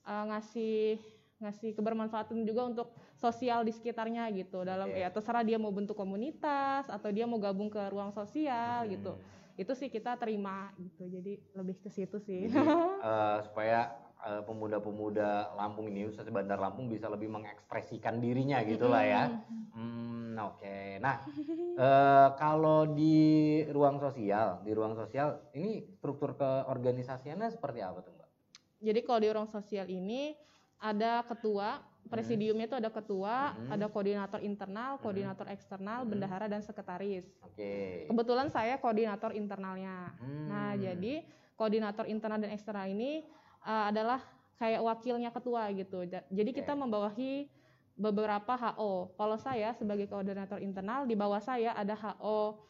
[0.08, 1.00] uh, ngasih
[1.46, 5.00] ngasih kebermanfaatan juga untuk sosial di sekitarnya gitu dalam Oke.
[5.06, 8.92] ya terserah dia mau bentuk komunitas atau dia mau gabung ke ruang sosial Hmm.
[8.92, 9.12] gitu
[9.56, 12.60] itu sih kita terima gitu jadi lebih ke situ sih Jadi,
[13.08, 13.94] eh, supaya
[14.26, 19.24] eh, pemuda-pemuda Lampung ini, khususnya Bandar Lampung bisa lebih mengekspresikan dirinya gitulah ya.
[19.72, 21.00] Hmm, oke.
[21.00, 21.24] Nah,
[21.78, 23.16] eh, kalau di
[23.72, 28.30] ruang sosial, di ruang sosial ini struktur keorganisasiannya seperti apa tuh, Mbak?
[28.84, 30.36] Jadi kalau di ruang sosial ini
[30.78, 33.72] ada ketua, presidiumnya itu ada ketua, Hmm.
[33.72, 36.10] ada koordinator internal, koordinator eksternal, Hmm.
[36.12, 37.26] bendahara dan sekretaris.
[37.42, 38.06] Oke.
[38.06, 40.14] Kebetulan saya koordinator internalnya.
[40.18, 40.48] Hmm.
[40.48, 43.26] Nah, jadi koordinator internal dan eksternal ini
[43.62, 44.22] uh, adalah
[44.56, 46.06] kayak wakilnya ketua gitu.
[46.06, 46.82] Ja- Jadi kita Oke.
[46.82, 47.34] membawahi
[47.96, 49.16] beberapa HO.
[49.16, 52.62] Kalau saya sebagai koordinator internal di bawah saya ada HO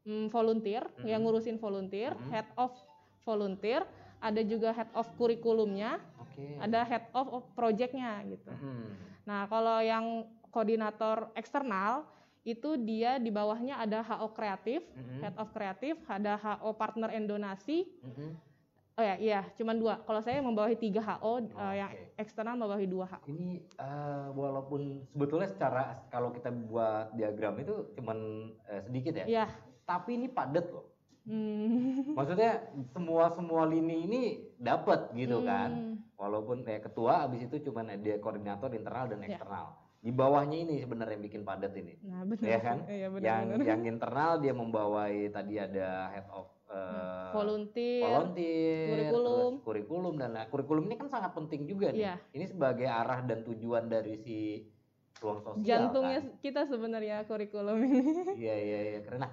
[0.00, 1.26] mm, volunteer yang Mhm.
[1.28, 2.28] ngurusin volunteer, Mhm.
[2.28, 2.72] head of
[3.20, 3.84] volunteer,
[4.18, 6.00] ada juga head of kurikulumnya,
[6.40, 6.56] Oke.
[6.60, 8.50] ada head of, projectnya gitu.
[8.50, 8.96] Hmm.
[9.22, 12.08] Nah, kalau yang koordinator eksternal
[12.40, 15.18] itu dia di bawahnya ada HO kreatif, Mhm.
[15.20, 17.84] head of kreatif, ada HO partner and donasi.
[18.00, 18.32] Mhm.
[18.98, 19.94] Oh ya, iya, cuman dua.
[20.02, 22.16] Kalau saya membawahi tiga HO, eh, yang Oke.
[22.18, 23.24] eksternal membawahi dua HO.
[23.26, 23.48] Ini
[23.78, 28.18] eh, walaupun sebetulnya secara kalau kita buat diagram itu cuman
[28.66, 29.46] eh, sedikit ya, Iya.
[29.84, 30.88] tapi ini padat loh.
[31.24, 32.16] Hmm.
[32.16, 34.22] Maksudnya semua semua lini ini
[34.56, 35.99] dapat gitu kan.
[36.20, 39.40] Walaupun kayak ketua abis itu cuman ada koordinator internal dan Ya.
[39.40, 39.66] eksternal.
[40.00, 41.96] Di bawahnya ini sebenarnya yang bikin padat ini.
[42.04, 42.44] Nah, benar.
[42.44, 42.78] Ya kan?
[42.88, 43.24] Iya, benar.
[43.24, 43.66] yang benar.
[43.68, 48.04] yang internal dia membawai tadi ada head of eh, volunteer.
[48.04, 49.52] volunteer, kurikulum.
[49.52, 52.04] terus kurikulum dan nah, kurikulum ini kan sangat penting juga nih.
[52.04, 52.14] Iya.
[52.36, 54.38] Ini sebagai arah dan tujuan dari si
[55.20, 55.64] ruang sosial.
[55.64, 56.40] Jantungnya kan?
[56.40, 58.00] kita sebenarnya kurikulum ini.
[58.40, 59.00] Iya iya iya.
[59.04, 59.28] Karena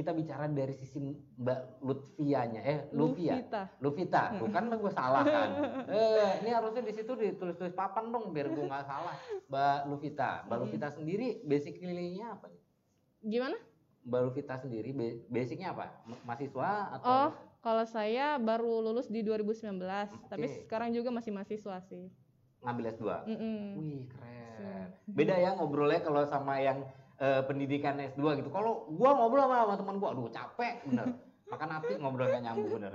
[0.00, 0.96] kita bicara dari sisi
[1.36, 3.36] Mbak Lutfianya, eh Luvia.
[3.36, 3.62] Luvita.
[3.78, 5.48] Luvita, tuh kan gue salah kan.
[5.92, 9.12] Eh, ini harusnya di situ ditulis-tulis papan dong biar gue nggak salah.
[9.46, 10.62] Mbak Luvita, Mbak Mm.
[10.64, 12.62] Luvita sendiri basically-nya apa nih?
[13.22, 13.56] Gimana?
[14.00, 15.84] Mbak Luvita sendiri ba- basicnya apa?
[16.02, 17.04] Ma- Mahasiswa atau?
[17.06, 17.28] Oh,
[17.60, 19.76] kalau saya baru lulus di 2019,
[20.26, 20.64] tapi Oke.
[20.64, 22.08] sekarang juga masih mahasiswa sih.
[22.60, 23.04] ngambil S2.
[23.24, 23.60] Mm-mm.
[23.74, 24.88] Wih, keren.
[25.08, 26.84] Beda ya ngobrolnya kalau sama yang
[27.20, 28.48] eh, pendidikan S2 gitu.
[28.48, 31.06] Kalau gua ngobrol sama, sama teman gua, aduh capek bener.
[31.46, 32.92] Makan hati ngobrol gak nyambung bener.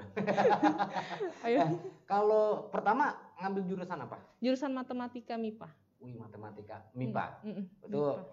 [1.46, 1.60] Ayo.
[1.60, 1.70] Nah,
[2.06, 4.18] kalau pertama ngambil jurusan apa?
[4.40, 5.68] Jurusan matematika MIPA.
[6.00, 7.26] Wih, matematika, MIPA.
[7.44, 7.66] Mm-mm.
[7.84, 8.24] Itu MIPA.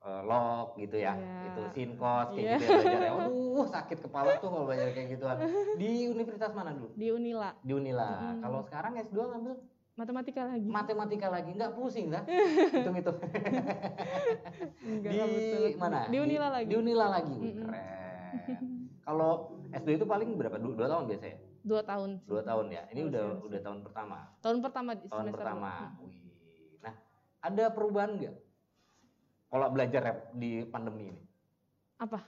[0.00, 1.12] eh, log gitu ya.
[1.12, 1.44] Iya.
[1.46, 2.56] Itu sinkos kayak Iya.
[2.56, 3.10] gitu ya belajarnya.
[3.24, 5.36] Aduh, sakit kepala tuh kalau belajar kayak gituan.
[5.76, 6.92] Di universitas mana dulu?
[6.92, 8.08] di Unila Di Unila.
[8.08, 8.40] Mm-mm.
[8.40, 9.54] Kalau sekarang S2 ngambil
[10.00, 10.64] matematika lagi.
[10.66, 12.24] matematika lagi nggak pusing dah
[12.72, 13.20] hitung-hitung
[14.80, 15.76] Enggak, di betul.
[15.76, 16.66] mana Di Unila lagi.
[16.66, 17.62] di Unila lagi Wih, Mm-mm.
[17.62, 17.84] keren
[19.00, 19.30] kalau
[19.70, 22.10] S2 itu paling berapa dua, dua tahun biasanya Dua tahun.
[22.16, 22.24] sih.
[22.24, 25.70] dua tahun ya ini Kalau udah udah tahun pertama Tahun pertama di tahun pertama.
[25.92, 26.00] Mm.
[26.00, 26.20] Wih.
[26.80, 26.94] nah
[27.40, 28.34] ada perubahan nggak
[29.46, 31.22] kalau belajar di pandemi ini
[31.98, 32.24] Apa?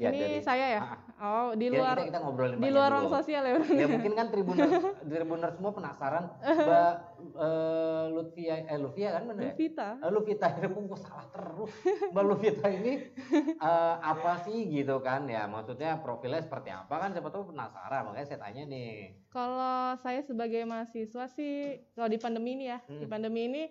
[0.00, 0.80] Ya, Ini dari- saya ya?
[0.80, 3.60] Ah, Oh, di Ya, luar kita, kita ngobrolin di luar ruang sosial ya.
[3.60, 4.72] ya mungkin kan tribuners
[5.12, 6.24] tribuners semua penasaran
[6.64, 6.92] mbak
[7.36, 9.54] eh, Lutfia eh Lutfia kan bener ya.
[10.00, 11.68] Eh, Luvita itu gue salah terus.
[12.08, 13.12] Mbak Luvita ini
[13.52, 15.44] eh, apa sih gitu kan ya?
[15.44, 17.12] Maksudnya profilnya seperti apa kan?
[17.12, 19.20] Siapa tahu penasaran makanya saya tanya nih.
[19.28, 23.12] Kalau saya sebagai mahasiswa sih, kalau di pandemi ini ya, di Hmm.
[23.12, 23.62] pandemi ini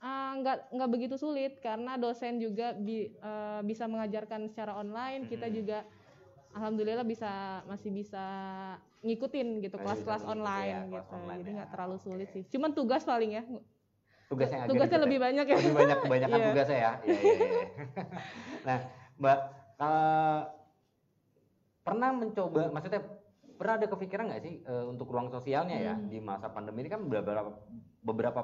[0.00, 5.26] eh, nggak nggak begitu sulit karena dosen juga bi- eh, bisa mengajarkan secara online.
[5.26, 5.54] Kita Hmm.
[5.54, 5.78] juga
[6.50, 7.30] alhamdulillah bisa
[7.64, 8.24] masih bisa
[9.00, 11.14] ngikutin gitu kelas-kelas online ya, kelas gitu.
[11.14, 11.56] online Jadi ya.
[11.56, 12.34] nggak terlalu sulit Oke.
[12.34, 12.42] sih.
[12.48, 13.42] Cuman tugas paling ya.
[14.26, 15.24] Tugasnya Tugasnya ribet lebih ya?
[15.26, 15.56] banyak ya.
[15.58, 16.48] lebih banyak kebanyakan Iya.
[16.48, 16.92] tugasnya ya.
[17.00, 17.64] Iya, iya, iya.
[18.68, 18.78] nah,
[19.16, 19.38] Mbak
[19.80, 20.40] eh,
[21.80, 23.02] pernah mencoba, maksudnya
[23.56, 26.08] pernah ada kepikiran nggak sih eh, untuk ruang sosialnya ya Hmm.
[26.08, 27.52] di masa pandemi ini kan beberapa
[28.00, 28.40] beberapa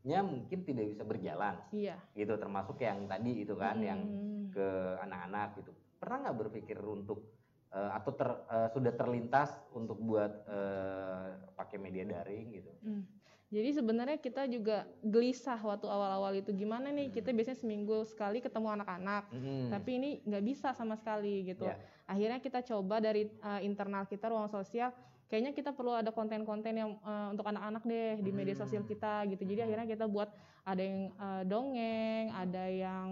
[0.00, 1.96] prokjanya mungkin tidak bisa berjalan Iya.
[2.16, 4.48] gitu termasuk yang tadi itu kan yang Hmm.
[4.50, 4.68] ke
[5.04, 5.70] anak-anak gitu.
[6.00, 7.28] Pernah nggak berpikir untuk
[7.70, 12.72] eh, atau ter, eh, sudah terlintas untuk buat eh, pakai media daring gitu?
[12.82, 13.06] Hmm.
[13.46, 17.14] Jadi sebenarnya kita juga gelisah waktu awal-awal itu gimana nih Hmm.
[17.14, 19.70] kita biasanya seminggu sekali ketemu anak-anak Mm-mm.
[19.70, 21.62] tapi ini nggak bisa sama sekali gitu.
[21.62, 21.78] Ya.
[22.06, 24.90] Akhirnya kita coba dari uh, internal kita ruang sosial,
[25.30, 28.60] kayaknya kita perlu ada konten-konten yang uh, untuk anak-anak deh di media Hmm.
[28.60, 29.42] sosial kita gitu.
[29.44, 30.28] Jadi akhirnya kita buat
[30.62, 33.06] ada yang uh, dongeng, ada yang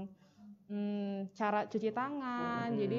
[0.67, 2.69] mm, cara cuci tangan.
[2.69, 2.77] Mm.
[2.77, 2.99] Jadi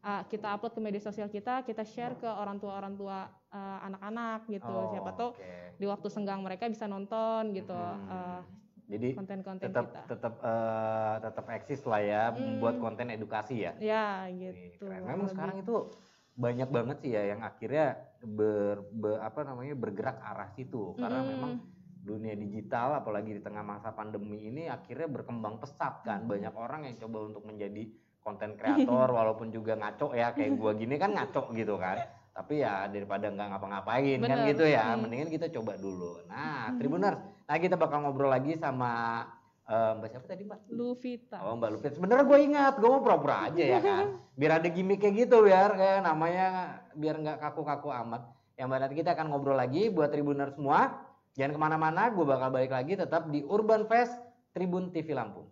[0.00, 3.18] uh, kita upload ke media sosial kita, kita share ke orang tua orang tua
[3.50, 4.70] uh, anak-anak gitu.
[4.70, 5.50] Oh, Siapa tahu oke.
[5.74, 8.06] di waktu senggang mereka bisa nonton gitu Hmm.
[8.08, 8.40] uh,
[8.86, 10.02] Jadi konten-konten tetap kita.
[10.08, 12.58] tetap eh, tetap eksis lah ya Hmm.
[12.58, 13.72] membuat konten edukasi ya.
[13.78, 14.82] Ya gitu.
[14.82, 15.02] keren.
[15.04, 15.76] Memang Lebih- sekarang itu
[16.40, 20.96] banyak banget sih ya yang akhirnya ber, be- apa namanya bergerak arah situ.
[20.96, 21.32] Karena Mm-mm.
[21.36, 21.52] memang
[22.00, 26.24] dunia digital apalagi di tengah masa pandemi ini akhirnya berkembang pesat kan.
[26.24, 27.92] Banyak orang yang coba untuk menjadi
[28.24, 32.00] konten kreator walaupun juga ngaco ya kayak gua gini kan ngaco gitu kan.
[32.32, 34.96] Tapi ya daripada nggak ngapa-ngapain kan gitu ya.
[34.96, 35.04] Hmm.
[35.04, 36.24] mendingan kita coba dulu.
[36.24, 39.26] Nah Tribuners nah kita bakal ngobrol lagi sama
[39.68, 41.38] eh, mbak siapa tadi mbak Luvita.
[41.44, 45.02] Oh Mbak Lupit, sebenarnya gue ingat, gue mau pura-pura aja ya kan, biar ada gimmick
[45.02, 46.46] kayak gitu, biar kayak namanya
[46.96, 48.24] biar nggak kaku-kaku amat.
[48.56, 50.94] Yang mbak nanti kita akan ngobrol lagi buat Tribuner semua,
[51.34, 54.14] jangan ke mana-mana, gue bakal balik lagi tetap di Urban Fest
[54.52, 55.48] Tribun TV Lampung.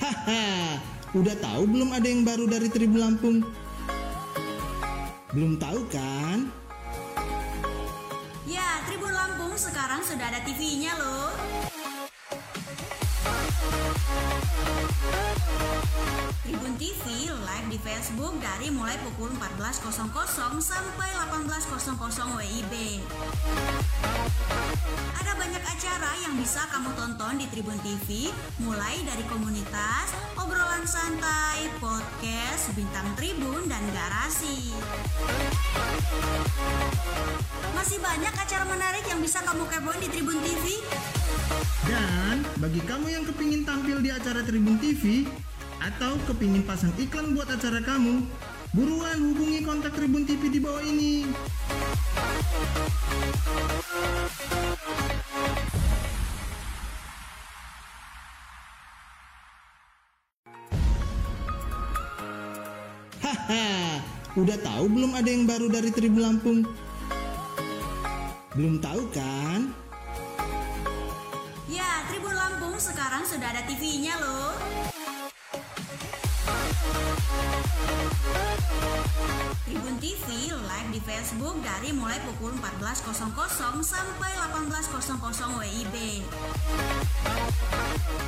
[0.00, 0.80] Haha,
[1.12, 3.36] udah tahu belum ada yang baru dari Tribun Lampung?
[5.30, 6.59] Belum tahu kan?
[9.90, 11.34] Sekarang sudah ada TV-nya loh.
[16.40, 19.92] Tribun TV live di Facebook dari mulai pukul 14.00
[20.56, 22.00] sampai 18.00
[22.32, 22.74] WIB.
[25.20, 28.32] Ada banyak acara yang bisa kamu tonton di Tribun TV,
[28.64, 34.72] mulai dari komunitas, obrolan santai, podcast, bintang tribun, dan garasi.
[37.76, 40.80] Masih banyak acara menarik yang bisa kamu kepoin di Tribun TV.
[41.84, 45.28] Dan bagi kamu yang kepingin tampil di acara Tribun TV
[45.80, 48.28] atau kepingin pasang iklan buat acara kamu,
[48.76, 51.24] buruan hubungi kontak Tribun TV di bawah ini.
[63.24, 64.04] Haha,
[64.36, 66.60] udah tahu belum ada yang baru dari Tribun Lampung?
[68.52, 69.72] Belum tahu kan?
[71.72, 74.69] Ya, Tribun Lampung sekarang sudah ada TV-nya loh.
[79.70, 83.22] Tribun TV live di Facebook dari mulai pukul 14.00
[83.86, 84.98] sampai 18.00
[85.62, 85.94] WIB.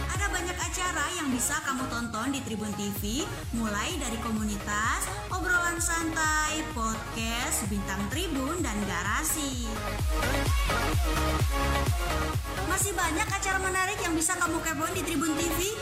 [0.06, 3.26] Ada banyak acara yang bisa kamu tonton di Tribun TV,
[3.58, 9.66] mulai dari komunitas, obrolan santai, podcast, Bintang Tribun dan Garasi.
[12.70, 15.74] Masih banyak acara menarik yang bisa kamu kepoin di Tribun TV.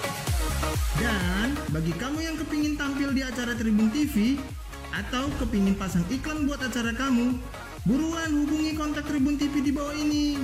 [0.96, 4.40] Dan bagi kamu yang kepingin tampil di acara Tribun TV
[4.90, 7.38] atau kepingin pasang iklan buat acara kamu,
[7.86, 10.42] buruan hubungi kontak Tribun TV di bawah ini.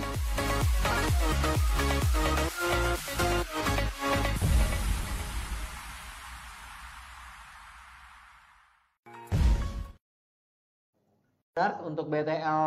[11.87, 12.63] Untuk BTL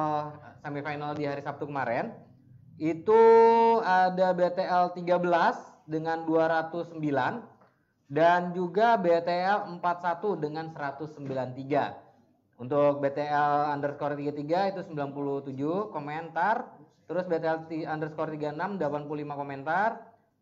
[0.65, 2.09] semifinal di hari Sabtu kemarin
[2.81, 3.21] itu
[3.85, 6.97] ada BTL 13 dengan 209
[8.10, 12.58] dan juga BTL 41 dengan 193.
[12.60, 16.74] Untuk BTL underscore 33 itu 97 komentar.
[17.06, 19.89] Terus BTL underscore 36 85 komentar.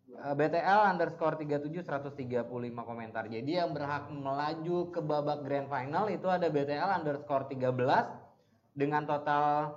[0.07, 2.47] Eh, BTL underscore 37 135
[2.87, 3.27] komentar.
[3.27, 8.07] Jadi yang berhak melaju ke babak grand final itu ada BTL underscore 13
[8.71, 9.75] dengan total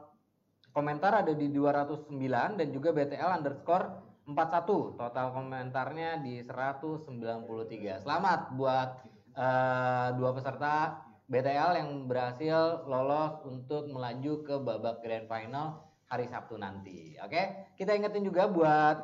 [0.70, 2.06] komentar ada di 209
[2.54, 8.88] dan juga BTL underscore 41 total komentarnya di 193 selamat buat
[9.36, 16.58] eh, dua peserta BTL yang berhasil lolos untuk melaju ke babak grand final hari Sabtu
[16.58, 17.14] nanti.
[17.22, 18.96] Oke kita ingetin juga buat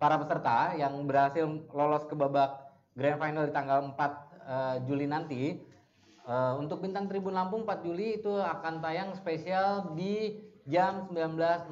[0.00, 5.70] para peserta yang berhasil lolos ke babak grand final di tanggal 4 eh, Juli nanti
[6.30, 11.70] Eh, untuk Bintang Tribun Lampung 4 Juli itu akan tayang spesial di jam 19.00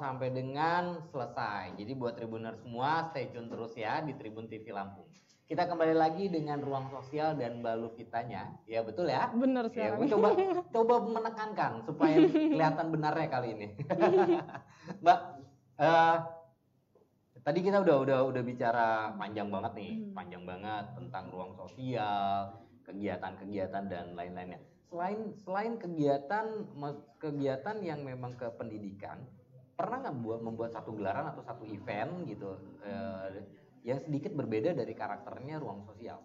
[0.00, 1.76] sampai dengan selesai.
[1.76, 5.06] Jadi buat Tribuner semua stay tune terus ya di Tribun TV Lampung.
[5.44, 8.48] Kita kembali lagi dengan ruang sosial dan balu kitanya.
[8.64, 9.28] Ya betul ya?
[9.28, 9.98] Bener Ya, sekarang.
[10.00, 10.28] gue coba
[10.74, 13.66] coba menekankan supaya kelihatan benarnya kali ini.
[15.04, 15.18] Mbak,
[15.76, 16.16] eh,
[17.44, 20.12] tadi kita udah udah udah bicara panjang banget nih, Hmm.
[20.16, 24.60] panjang banget tentang ruang sosial, kegiatan-kegiatan dan lain-lainnya.
[24.88, 26.46] Selain selain kegiatan
[27.18, 29.18] kegiatan yang memang ke pendidikan,
[29.74, 32.54] pernah nggak buat membuat satu gelaran atau satu event gitu
[32.86, 33.42] eh,
[33.82, 36.22] yang sedikit berbeda dari karakternya ruang sosial?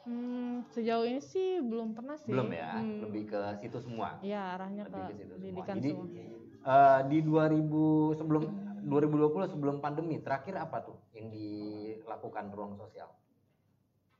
[0.00, 2.32] Hmm, sejauh ini sih belum pernah sih.
[2.32, 3.04] Belum ya, Hmm.
[3.04, 4.16] lebih ke situ semua.
[4.24, 5.36] Iya, arahnya ke Lebih ke situ semua.
[5.40, 6.06] pendidikan Jadi semua.
[6.60, 7.82] eh, di 2000
[8.16, 8.42] sebelum
[8.80, 13.12] 2020 sebelum pandemi terakhir apa tuh yang dilakukan ruang sosial?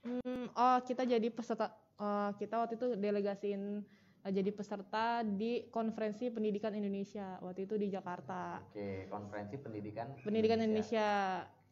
[0.00, 3.84] Hmm, oh kita jadi peserta eh, kita waktu itu delegasiin
[4.24, 8.64] eh, jadi peserta di konferensi pendidikan Indonesia waktu itu di Jakarta.
[8.64, 11.08] Oke, konferensi pendidikan Pendidikan Indonesia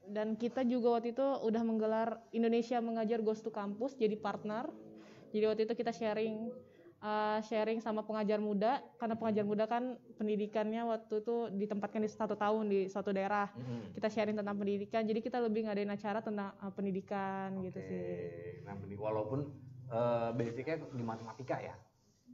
[0.08, 4.68] dan kita juga waktu itu udah menggelar Indonesia mengajar Ghost to Campus jadi partner.
[5.32, 6.52] Jadi waktu itu kita sharing
[6.98, 9.84] eh, sharing sama pengajar muda karena pengajar muda kan
[10.14, 13.48] pendidikannya waktu itu ditempatkan di satu tahun di suatu daerah.
[13.54, 13.94] Mm-mm.
[13.94, 15.02] Kita sharing tentang pendidikan.
[15.02, 18.02] Jadi kita lebih ngadain acara tentang eh, pendidikan gitu Oke, sih.
[18.66, 19.40] Nah, walaupun
[19.88, 21.76] eh, basicnya di matematika ya,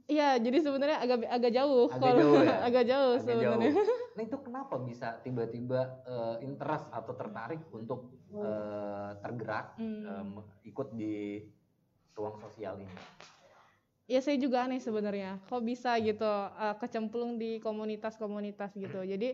[0.05, 2.57] Iya, jadi sebenarnya agak agak jauh Agak kalau jauh ya?
[2.69, 3.69] agak jauh agak sebenarnya.
[3.73, 4.13] jauh.
[4.13, 10.05] Nah itu kenapa bisa tiba-tiba eh, interest atau tertarik untuk eh, tergerak Hmm.
[10.05, 10.29] em,
[10.61, 11.41] ikut di
[12.13, 12.93] ruang sosial ini?
[14.05, 15.41] Ya saya juga aneh sebenarnya.
[15.49, 19.01] Kok bisa gitu eh, kecemplung di komunitas-komunitas gitu.
[19.01, 19.33] Jadi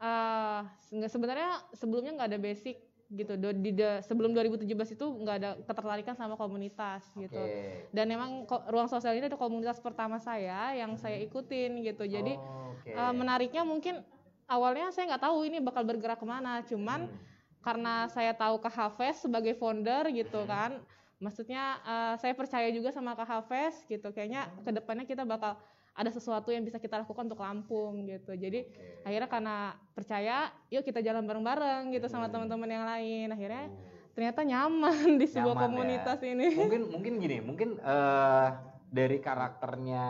[0.00, 0.60] eh,
[0.92, 2.76] nggak sebenarnya sebelumnya nggak ada basic
[3.06, 3.36] gitu.
[3.36, 7.38] Di, da- sebelum 2017 itu nggak ada ketertarikan sama komunitas gitu.
[7.92, 12.08] Dan emang ko- ruang sosial ini ada komunitas pertama saya yang saya ikutin gitu.
[12.08, 14.00] Jadi Oh, eh, menariknya mungkin
[14.48, 16.64] awalnya saya nggak tahu ini bakal bergerak ke mana.
[16.64, 17.18] Cuman Hmm.
[17.60, 20.80] karena saya tahu Kak Hafes sebagai founder gitu kan
[21.18, 25.56] maksudnya eh, saya percaya juga sama Kak Hafes gitu kayaknya ke depannya kita bakal
[25.96, 29.00] ada sesuatu yang bisa kita lakukan untuk Lampung gitu jadi Oke.
[29.02, 29.56] akhirnya karena
[29.92, 30.36] percaya
[30.68, 32.34] yuk kita jalan bareng-bareng gitu sama Hmm.
[32.36, 33.80] teman-teman yang lain akhirnya Oh.
[34.12, 35.64] ternyata nyaman di sebuah Nyaman ya.
[35.72, 38.48] komunitas ini mungkin mungkin gini mungkin eh,
[38.86, 40.04] dari karakternya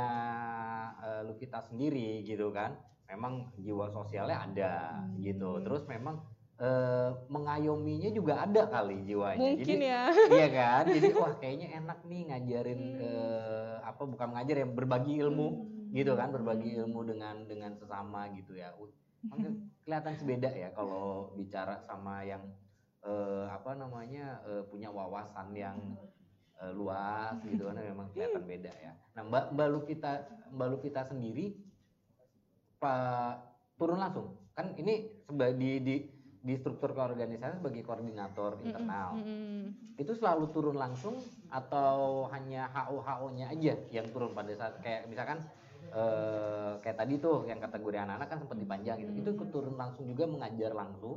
[0.99, 2.75] eh, Lukita sendiri gitu kan
[3.07, 4.73] memang jiwa sosialnya ada
[5.07, 5.23] Hmm.
[5.23, 6.19] gitu terus memang
[6.57, 9.41] eh, mengayominya juga ada kali jiwanya.
[9.41, 10.03] Mungkin jadi ya.
[10.37, 10.85] iya kan?
[10.89, 13.05] Jadi wah kayaknya enak nih ngajarin Hmm.
[13.05, 15.93] eh, apa bukan ngajar ya berbagi ilmu Hmm.
[15.93, 16.33] gitu kan?
[16.33, 18.73] Berbagi ilmu dengan dengan sesama gitu ya.
[19.29, 19.53] Mungkin
[19.85, 22.41] kelihatan sih beda ya kalau bicara sama yang
[23.05, 25.77] eh, apa namanya eh, punya wawasan yang
[26.57, 27.77] eh, luas gitu kan.
[27.77, 28.97] Memang kelihatan beda ya.
[29.13, 30.13] Nah Mbak Mbak Lupita
[30.57, 31.53] Mbak Lupita sendiri
[32.77, 33.41] pak
[33.77, 34.41] turun langsung.
[34.57, 35.13] Kan ini
[35.57, 35.97] di di
[36.47, 39.75] di struktur keorganisasian sebagai koordinator internal Mm-mm.
[39.97, 41.17] itu selalu turun langsung
[41.51, 45.39] atau hanya HO HO-nya aja yang turun pada saat kayak misalkan
[45.91, 49.13] eh, kayak tadi tuh yang kategori anak-anak kan sempat dipanjang gitu.
[49.17, 51.17] Itu ikut turun langsung juga mengajar langsung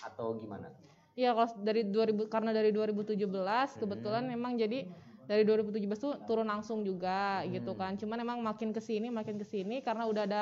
[0.00, 0.68] atau gimana?
[1.14, 3.80] Iya kalau dari 2000 karena dari 2017 Hmm.
[3.86, 4.90] kebetulan memang jadi
[5.30, 7.80] dari 2017 tuh turun langsung juga gitu Hmm.
[7.80, 7.92] kan.
[8.00, 10.40] Cuman emang makin ke sini makin ke sini karena udah ada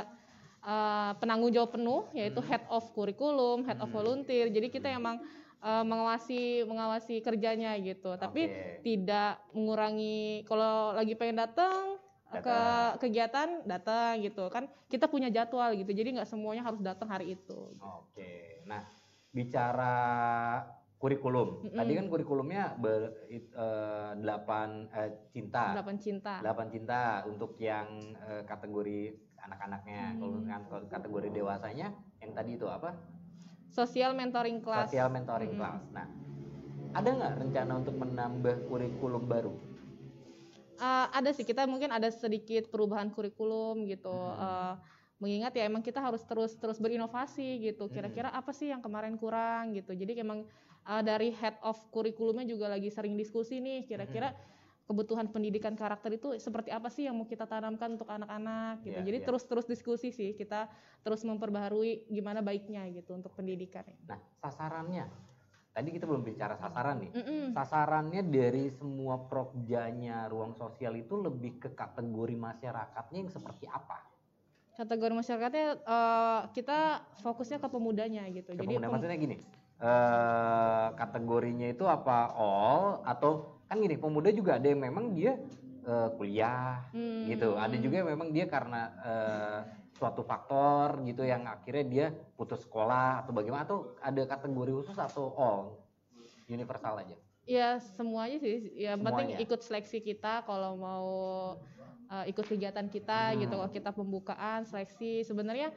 [0.63, 2.49] uh, penanggung jawab penuh yaitu Hmm.
[2.49, 3.97] head of kurikulum, head of Hmm.
[3.97, 4.49] volunteer.
[4.49, 5.21] Jadi kita emang
[5.59, 8.15] uh, mengawasi mengawasi kerjanya gitu.
[8.15, 8.49] Tapi
[8.81, 11.99] tidak mengurangi kalau lagi pengen datang
[12.33, 12.97] ke Datang.
[12.97, 17.77] kegiatan datang gitu kan kita punya jadwal gitu jadi nggak semuanya harus datang hari itu
[17.77, 18.65] Oke.
[18.65, 18.89] Nah,
[19.29, 19.93] bicara
[20.97, 21.61] kurikulum.
[21.61, 21.77] Mm-mm.
[21.77, 25.77] Tadi kan kurikulumnya ber, eh, delapan eh, cinta.
[25.77, 29.01] delapan cinta Delapan cinta untuk yang eh, kategori
[29.43, 30.17] anak-anaknya.
[30.19, 30.49] Kalau Hmm.
[30.49, 31.89] yang kategori dewasanya
[32.23, 32.95] yang tadi itu apa?
[33.73, 35.61] sosial mentoring kelas Social mentoring Mm-mm.
[35.65, 35.81] class.
[35.97, 36.05] Nah,
[36.93, 39.53] ada nggak rencana untuk menambah kurikulum baru?
[40.77, 44.45] Eh, ada sih kita mungkin ada sedikit perubahan kurikulum gitu Hmm.
[44.45, 44.75] Eh,
[45.23, 47.95] mengingat ya emang kita harus terus terus berinovasi gitu Hmm.
[47.95, 50.45] kira-kira apa sih yang kemarin kurang gitu jadi emang
[50.83, 54.52] eh, dari head of kurikulumnya juga lagi sering diskusi nih kira-kira Hmm.
[54.83, 59.07] Kebutuhan pendidikan karakter itu seperti apa sih yang mau kita tanamkan untuk anak-anak gitu Iya,
[59.07, 59.27] jadi iya.
[59.27, 60.67] terus terus diskusi sih kita
[61.01, 65.07] terus memperbaharui gimana baiknya gitu untuk pendidikan Nah, sasarannya.
[65.73, 67.13] Tadi kita belum bicara sasaran nih.
[67.17, 67.45] Mm-mm.
[67.57, 74.13] Sasarannya dari semua prokjanya ruang sosial itu lebih ke kategori masyarakatnya yang seperti apa?
[74.73, 76.79] kategori masyarakatnya eh, kita
[77.21, 79.37] fokusnya ke pemudanya gitu Ke jadi pemuda pem- maksudnya gini,
[79.85, 85.41] eh kategorinya itu apa all atau kan gini pemuda juga ada yang memang dia
[85.83, 87.25] eh, kuliah Hmm.
[87.25, 89.59] gitu, ada juga yang memang dia karena eh,
[89.97, 92.07] suatu faktor gitu yang akhirnya dia
[92.37, 95.81] putus sekolah atau bagaimana atau ada kategori khusus atau all
[96.47, 97.17] universal aja.
[97.43, 99.43] Ya semuanya sih, ya yang penting Semuanya.
[99.43, 101.09] ikut seleksi kita kalau mau
[102.13, 103.41] uh, ikut kegiatan kita Hmm.
[103.43, 105.73] gitu, kalau kita pembukaan seleksi sebenarnya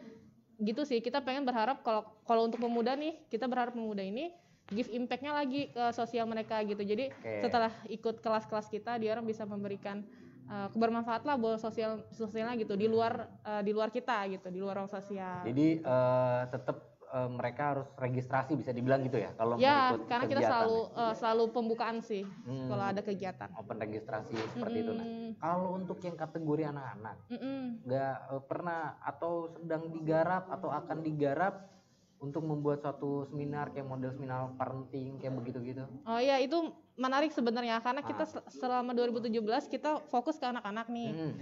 [0.56, 4.32] gitu sih kita pengen berharap kalau kalau untuk pemuda nih kita berharap pemuda ini
[4.74, 7.46] give impactnya lagi ke sosial mereka gitu jadi Oke.
[7.46, 10.02] setelah ikut kelas-kelas kita dia orang bisa memberikan
[10.50, 14.58] uh, kebermanfaat lah buat sosial sosialnya gitu di luar uh, di luar kita gitu di
[14.58, 19.64] luar ruang sosial Jadi eh, tetap mereka harus registrasi bisa dibilang gitu ya kalau mau
[19.64, 21.00] ya ikut karena kita kegiatan selalu ya?
[21.00, 24.92] uh, selalu pembukaan sih Hmm, kalau ada kegiatan open registrasi seperti itu.
[24.92, 25.32] Nah, Mm-mm.
[25.40, 27.62] kalau untuk yang kategori anak-anak Mm-mm.
[27.88, 31.75] nggak eh, pernah atau sedang digarap atau akan digarap
[32.18, 35.84] untuk membuat suatu seminar kayak model seminar parenting kayak begitu gitu.
[36.04, 36.56] Oh iya itu
[36.96, 38.30] menarik sebenarnya karena kita Ah.
[38.30, 41.12] sel- selama 2017 kita fokus ke anak-anak nih.
[41.12, 41.34] Hmm.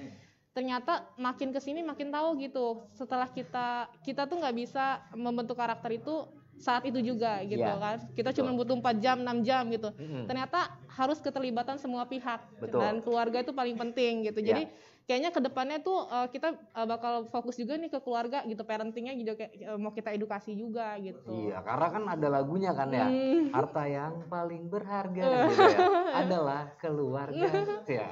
[0.53, 2.85] Ternyata makin ke sini makin tahu gitu.
[2.91, 7.97] Setelah kita kita tuh nggak bisa membentuk karakter itu saat itu juga gitu Iya, kan.
[8.13, 8.45] Kita betul.
[8.45, 9.89] cuma butuh 4 jam, 6 jam gitu.
[9.91, 10.29] Mm-mm.
[10.29, 12.77] Ternyata harus keterlibatan semua pihak Betul.
[12.79, 14.39] dan keluarga itu paling penting gitu.
[14.39, 14.47] Iya.
[14.47, 14.63] Jadi
[15.03, 19.13] kayaknya ke depannya tuh uh, kita uh, bakal fokus juga nih ke keluarga gitu, parentingnya
[19.19, 21.27] juga kayak uh, mau kita edukasi juga gitu.
[21.27, 23.07] Iya, karena kan ada lagunya kan ya.
[23.07, 23.51] Hmm.
[23.51, 25.77] Harta yang paling berharga gitu ya,
[26.15, 27.47] adalah keluarga.
[27.99, 28.09] ya,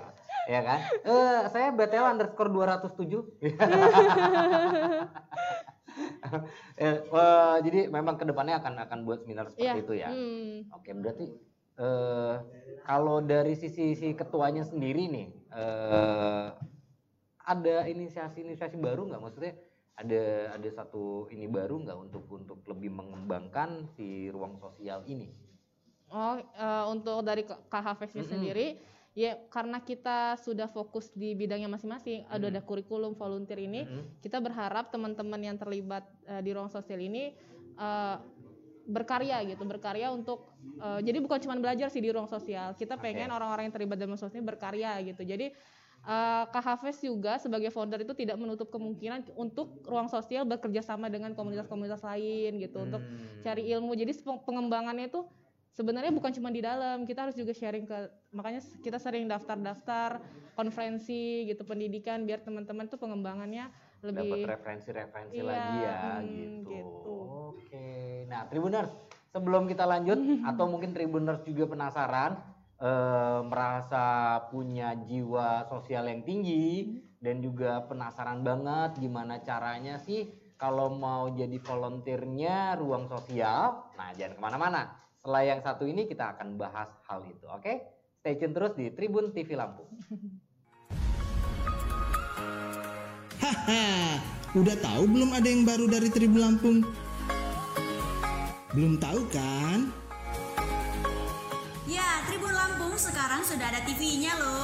[0.47, 0.79] ya kan?
[1.07, 3.23] Eh, saya BTL underscore 207.
[6.79, 9.83] Eh, eh, jadi memang ke depannya akan akan buat seminar seperti Iya.
[9.83, 10.09] itu ya.
[10.09, 10.55] Hmm.
[10.71, 11.25] Oke, berarti
[11.75, 12.35] eh
[12.87, 16.47] kalau dari sisi si ketuanya sendiri nih, eh
[17.51, 19.21] ada inisiasi-inisiasi baru nggak?
[19.21, 19.53] Maksudnya
[19.99, 20.21] ada
[20.55, 25.27] ada satu ini baru nggak untuk untuk lebih mengembangkan si ruang sosial ini?
[26.11, 28.33] Oh, eh, untuk dari K- KHFS-nya Mm-mm.
[28.35, 28.67] sendiri,
[29.15, 32.51] ya karena kita sudah fokus di bidangnya masing-masing, ada Mm.
[32.51, 34.19] ada kurikulum volunteer ini, Mm-mm.
[34.19, 37.31] kita berharap teman-teman yang terlibat eh, di ruang sosial ini
[37.79, 38.15] eh,
[38.87, 40.51] berkarya gitu, berkarya untuk
[40.83, 44.19] eh, jadi bukan cuma belajar sih di ruang sosial, kita pengen orang-orang yang terlibat dalam
[44.19, 45.23] sosial ini berkarya gitu.
[45.23, 45.55] Jadi
[46.01, 51.33] eh, KHFS juga sebagai founder itu tidak menutup kemungkinan untuk ruang sosial bekerja sama dengan
[51.37, 53.41] komunitas-komunitas lain gitu untuk Hmm.
[53.45, 53.93] cari ilmu.
[53.93, 55.25] Jadi peng- pengembangannya itu
[55.71, 57.97] sebenarnya bukan cuma di dalam, kita harus juga sharing ke
[58.33, 60.19] makanya kita sering daftar-daftar
[60.51, 63.71] konferensi gitu pendidikan biar teman-teman tuh pengembangannya
[64.03, 66.69] dapat lebih referensi-referensi Iya, lagi ya hmm, gitu.
[66.75, 67.15] gitu.
[67.55, 67.87] Oke.
[68.27, 68.91] Nah, Tribuners,
[69.31, 72.35] sebelum kita lanjut atau mungkin Tribuners juga penasaran
[72.81, 80.93] eh, merasa punya jiwa sosial yang tinggi dan juga penasaran banget gimana caranya sih kalau
[80.93, 83.89] mau jadi volunteernya ruang sosial.
[83.97, 84.93] Nah, jangan ke mana-mana.
[85.17, 87.73] Setelah yang satu ini kita akan bahas hal itu, oke?
[88.21, 89.89] Stay tune terus di Tribun TV Lampung.
[93.41, 94.21] Haha,
[94.53, 96.85] udah tahu belum ada yang baru dari Tribun Lampung?
[98.77, 100.00] Belum tahu kan?
[103.51, 104.60] Sudah ada TV-nya loh.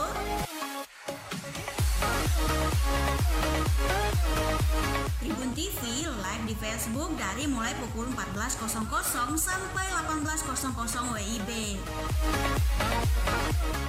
[5.18, 8.70] Tribun TV live di Facebook dari mulai pukul 14.00
[9.36, 11.50] sampai 18.00 WIB.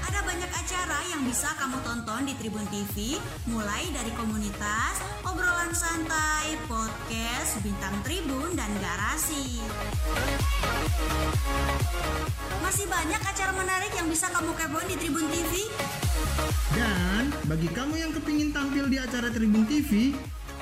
[0.09, 6.57] Ada banyak acara yang bisa kamu tonton di Tribun TV, mulai dari komunitas, obrolan santai,
[6.67, 9.61] podcast, bintang Tribun, dan garasi.
[12.65, 15.53] Masih banyak acara menarik yang bisa kamu kepoin di Tribun TV.
[16.73, 20.13] Dan bagi kamu yang kepingin tampil di acara Tribun TV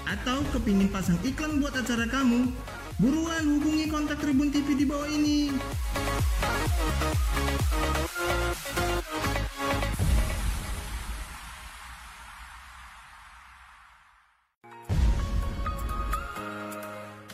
[0.07, 2.55] atau kepingin pasang iklan buat acara kamu,
[3.03, 5.51] buruan hubungi kontak Tribun TV di bawah ini.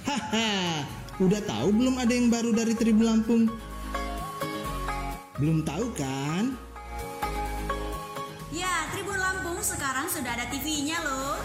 [0.08, 0.88] Haha,
[1.20, 3.52] udah tahu belum ada yang baru dari Tribun Lampung?
[5.36, 6.56] Belum tahu kan?
[8.48, 11.36] Ya, Tribun Lampung sekarang sudah ada TV-nya loh.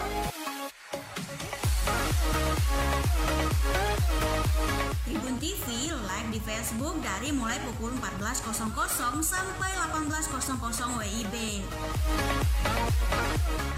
[5.08, 8.60] Tribun TV live di Facebook dari mulai pukul 14.00
[9.24, 11.34] sampai 18.00 WIB.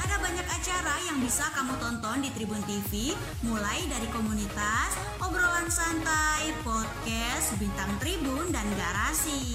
[0.03, 3.15] Ada banyak acara yang bisa kamu tonton di Tribun TV,
[3.47, 9.55] mulai dari komunitas, obrolan santai, podcast, bintang Tribun, dan garasi.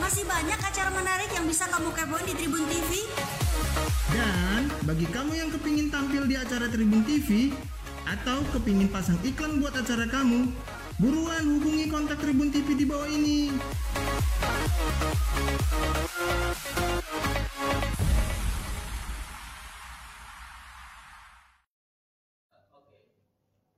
[0.00, 3.04] Masih banyak acara menarik yang bisa kamu kepoin di Tribun TV.
[4.12, 7.52] Dan bagi kamu yang kepingin tampil di acara Tribun TV
[8.04, 10.52] atau kepingin pasang iklan buat acara kamu,
[11.00, 13.54] buruan hubungi kontak Tribun TV di bawah ini.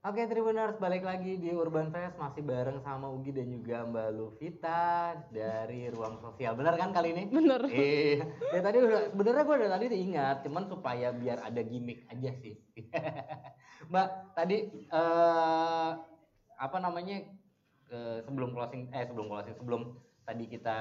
[0.05, 5.17] Oke Tribuners, balik lagi di Urban Fest masih bareng sama Ugi dan juga Mbak Luvita
[5.33, 6.53] dari Ruang Sosial.
[6.61, 7.33] Bener kan kali ini?
[7.73, 8.29] Iya.
[8.53, 12.53] ya tadi udah sebenarnya gue udah tadi ingat, cuman supaya biar ada gimmick aja sih.
[13.89, 15.91] Mbak, tadi eh
[16.61, 17.25] apa namanya?
[17.89, 19.83] eh, sebelum closing eh sebelum closing sebelum
[20.29, 20.79] tadi kita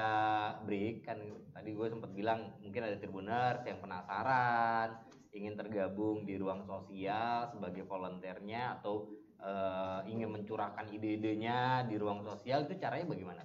[0.68, 1.16] break kan
[1.56, 4.88] tadi gue sempat bilang mungkin ada tribuners yang penasaran
[5.34, 9.10] ingin tergabung di ruang sosial sebagai volunteernya atau
[9.44, 13.42] eh, ingin mencurahkan ide-idenya di ruang sosial itu caranya bagaimana?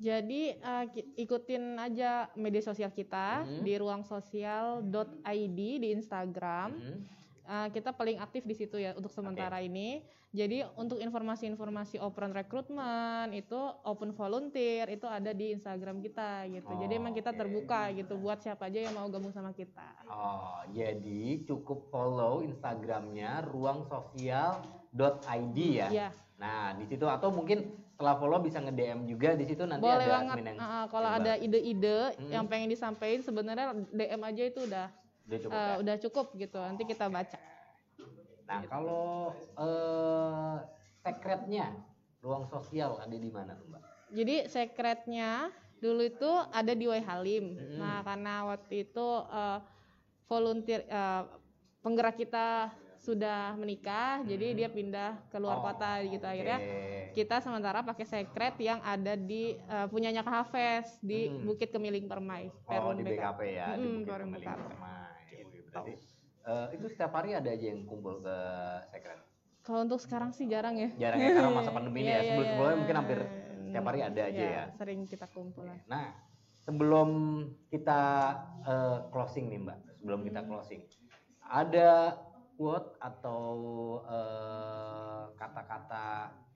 [0.00, 0.56] Jadi
[0.96, 3.62] ki- ikutin aja media sosial kita Mhm.
[3.62, 6.72] di ruangsosial.id di Instagram.
[6.72, 7.19] Mhm.
[7.50, 10.06] Eh, kita paling aktif di situ ya untuk sementara ini.
[10.30, 16.70] Jadi untuk informasi-informasi open rekrutmen itu open volunteer itu ada di Instagram kita gitu.
[16.70, 17.42] Jadi emang kita Oke.
[17.42, 19.82] terbuka gitu buat siapa aja yang mau gabung sama kita.
[20.06, 25.88] Oh, jadi cukup follow Instagramnya ruangsosial.id ya.
[25.90, 26.08] Iya.
[26.38, 30.08] Nah, di situ atau mungkin setelah follow bisa nge-DM juga di situ nanti Boleh ada
[30.14, 30.32] banget.
[30.32, 31.20] admin yang ah, kalau coba.
[31.20, 32.30] ada ide-ide Hmm.
[32.30, 34.88] yang pengen disampaikan sebenarnya DM aja itu udah
[35.30, 35.74] Udah cukup ya?
[35.78, 36.58] udah cukup gitu.
[36.58, 37.38] Nanti kita baca.
[38.44, 40.56] Nah, kalau eh
[40.98, 41.66] secretnya
[42.18, 43.82] ruang sosial ada di mana tuh, Mbak?
[44.10, 47.54] Jadi sekretnya dulu itu ada di Wai Halim.
[47.54, 47.78] Mm.
[47.78, 49.58] Nah, karena waktu itu eh,
[50.26, 51.22] volunteer eh,
[51.80, 54.56] penggerak kita sudah menikah, jadi Mm.
[54.60, 56.58] dia pindah ke luar Oh, kota gitu akhirnya.
[57.10, 61.46] Kita sementara pakai sekret yang ada di eh, punyanya Kak Hafes di Mm.
[61.46, 62.50] Bukit Kemiling Permai.
[62.50, 64.58] Oh, Perum di BKP ya, di Mm, Bukit Kemiling BKP.
[64.68, 64.99] Permai.
[65.70, 65.94] Berarti
[66.40, 68.36] eh, itu setiap hari ada aja yang kumpul ke
[68.90, 69.20] secret.
[69.60, 70.88] Kalau untuk sekarang sih jarang ya.
[70.96, 72.18] Jarang ya karena masa pandemi ini Iya, ya.
[72.18, 72.80] iya, Sebelum-sebelumnya iya.
[72.80, 73.18] mungkin hampir
[73.60, 74.64] setiap hari ada aja Iya, ya.
[74.74, 75.78] Sering kita kumpulan.
[75.86, 76.06] Nah,
[76.58, 77.08] sebelum
[77.68, 78.00] kita
[78.62, 80.48] eh, closing nih Mbak, sebelum kita Hmm.
[80.48, 80.80] closing,
[81.44, 81.90] ada
[82.56, 83.40] quote atau
[84.06, 86.06] eh, kata-kata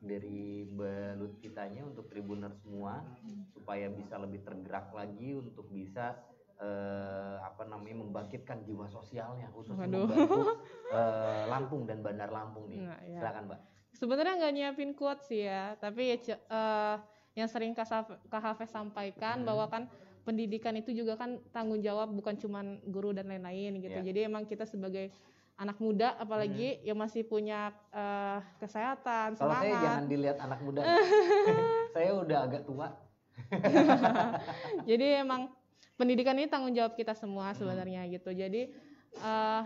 [0.01, 3.45] dari Mbak Lutfitanya untuk tribuner semua Hmm.
[3.53, 6.17] supaya bisa lebih tergerak lagi untuk bisa
[6.59, 10.55] eh, apa namanya membangkitkan jiwa sosialnya khususnya membantu
[10.93, 12.79] eh, Lampung dan Bandar Lampung nih.
[12.83, 13.19] Nah, iya.
[13.19, 13.61] Silakan Mbak.
[13.95, 16.97] Sebenarnya nggak nyiapin quote sih ya, tapi ya, eh,
[17.35, 19.47] yang sering Hafez sampaikan Hmm.
[19.47, 19.83] bahwa kan
[20.25, 23.99] pendidikan itu juga kan tanggung jawab bukan cuman guru dan lain-lain gitu.
[24.01, 24.07] Iya.
[24.09, 25.13] Jadi emang kita sebagai
[25.55, 30.11] anak muda apalagi yang masih punya eh, kesehatan, Kalau saya jangan semangat.
[30.11, 30.81] dilihat anak muda.
[31.95, 32.89] saya udah agak tua.
[34.91, 35.51] Jadi emang
[35.95, 37.22] pendidikan ini tanggung jawab kita Hmm.
[37.22, 38.30] semua sebenarnya gitu.
[38.30, 38.70] Jadi
[39.14, 39.62] eh,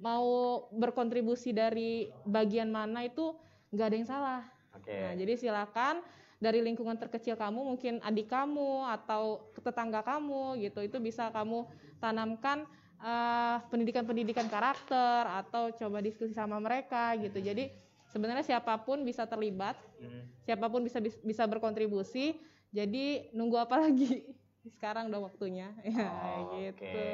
[0.00, 0.28] mau
[0.72, 3.36] berkontribusi dari bagian mana itu
[3.72, 4.42] nggak ada yang salah.
[4.76, 4.92] Oke.
[4.92, 6.04] Nah, jadi silakan
[6.40, 11.68] dari lingkungan terkecil kamu, mungkin adik kamu atau tetangga kamu gitu, itu bisa kamu
[12.00, 12.64] tanamkan
[13.00, 17.40] eh, pendidikan-pendidikan karakter atau coba diskusi sama mereka gitu.
[17.40, 17.72] Jadi
[18.12, 20.28] sebenarnya siapa pun bisa terlibat, Hmm.
[20.44, 22.36] siapa pun bisa bisa berkontribusi.
[22.68, 24.36] Jadi nunggu apa lagi?
[24.66, 25.68] Sekarang udah waktunya.
[25.80, 26.68] Ya, Oke.
[26.68, 27.04] gitu.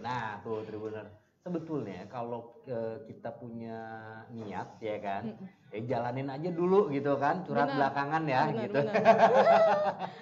[0.00, 1.06] Nah, tuh Tribuner.
[1.40, 3.80] sebetulnya kalau eh, kita punya
[4.28, 5.48] niat ya kan, Mm-mm.
[5.72, 7.76] ya jalanin aja dulu gitu kan, curhat Benar.
[7.80, 8.76] belakangan ya Benar, gitu.
[8.76, 8.94] benar.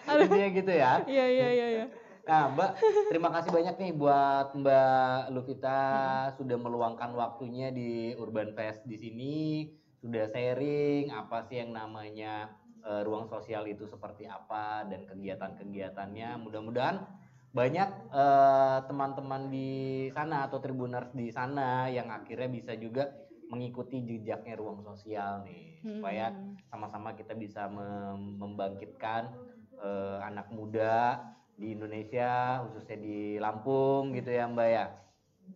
[0.22, 0.92] Intinya gitu ya.
[1.02, 1.86] Iya iya iya iya.
[2.22, 2.70] Nah, Mbak,
[3.08, 5.80] terima kasih banyak nih buat Mbak Luvita
[6.38, 9.36] sudah meluangkan waktunya di Urban Fest di sini,
[9.98, 12.52] sudah sharing apa sih yang namanya
[12.88, 16.40] eh, ruang sosial itu seperti apa dan kegiatan-kegiatannya.
[16.40, 17.04] Mudah-mudahan
[17.52, 19.70] banyak eh, teman-teman di
[20.16, 23.12] sana atau tribuners di sana yang akhirnya bisa juga
[23.48, 26.52] mengikuti jejaknya ruang sosial nih, supaya Hmm.
[26.68, 29.32] sama-sama kita bisa mem- membangkitkan
[29.78, 31.22] eh, anak muda
[31.58, 34.84] di Indonesia khususnya di Lampung gitu ya Mbak ya.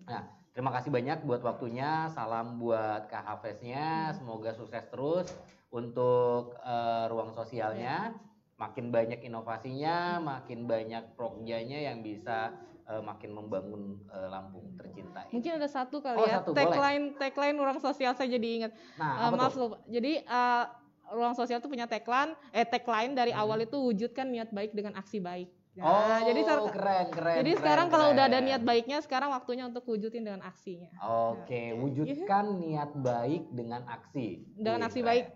[0.09, 0.23] Nah
[0.57, 5.31] terima kasih banyak buat waktunya, salam buat Kak Hafeznya, semoga sukses terus
[5.73, 8.13] untuk eh, ruang sosialnya,
[8.61, 12.53] makin banyak inovasinya, makin banyak prokjanya yang bisa
[12.85, 15.25] eh, makin membangun eh, Lampung tercinta.
[15.27, 15.41] ini.
[15.41, 16.69] Mungkin ada satu kali Oh, ya satu, boleh.
[16.69, 18.73] tagline tagline ruang sosial saya jadi ingat.
[19.01, 19.81] Nah apa maaf lupa.
[19.89, 20.65] Jadi eh,
[21.11, 23.41] ruang sosial itu punya tagline eh tagline dari Hmm.
[23.43, 25.49] awal itu wujudkan niat baik dengan aksi baik.
[25.81, 27.37] Oh Nah, jadi keren keren.
[27.41, 28.45] jadi keren, sekarang kalau udah ada keren.
[28.45, 30.93] niat baiknya, sekarang waktunya untuk wujudin dengan aksinya.
[31.01, 34.45] Oke, wujudkan niat baik dengan aksi.
[34.53, 35.09] Dengan Wih, aksi keren.
[35.09, 35.27] baik.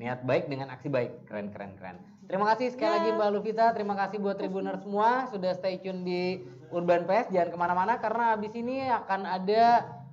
[0.00, 1.12] Niat baik dengan aksi baik.
[1.28, 1.96] Keren, keren, keren.
[2.24, 2.96] Terima kasih sekali Ya.
[2.96, 3.66] lagi Mbak Luvita.
[3.70, 7.28] Terima kasih buat Tribuner semua sudah stay tune di Urban Fest.
[7.28, 9.64] Jangan ke mana-mana karena abis ini akan ada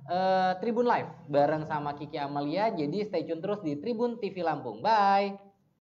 [0.04, 2.68] eh, Tribun Live bareng sama Kiki Amalia.
[2.68, 4.78] Jadi stay tune terus di Tribun TV Lampung.
[4.78, 5.40] Bye.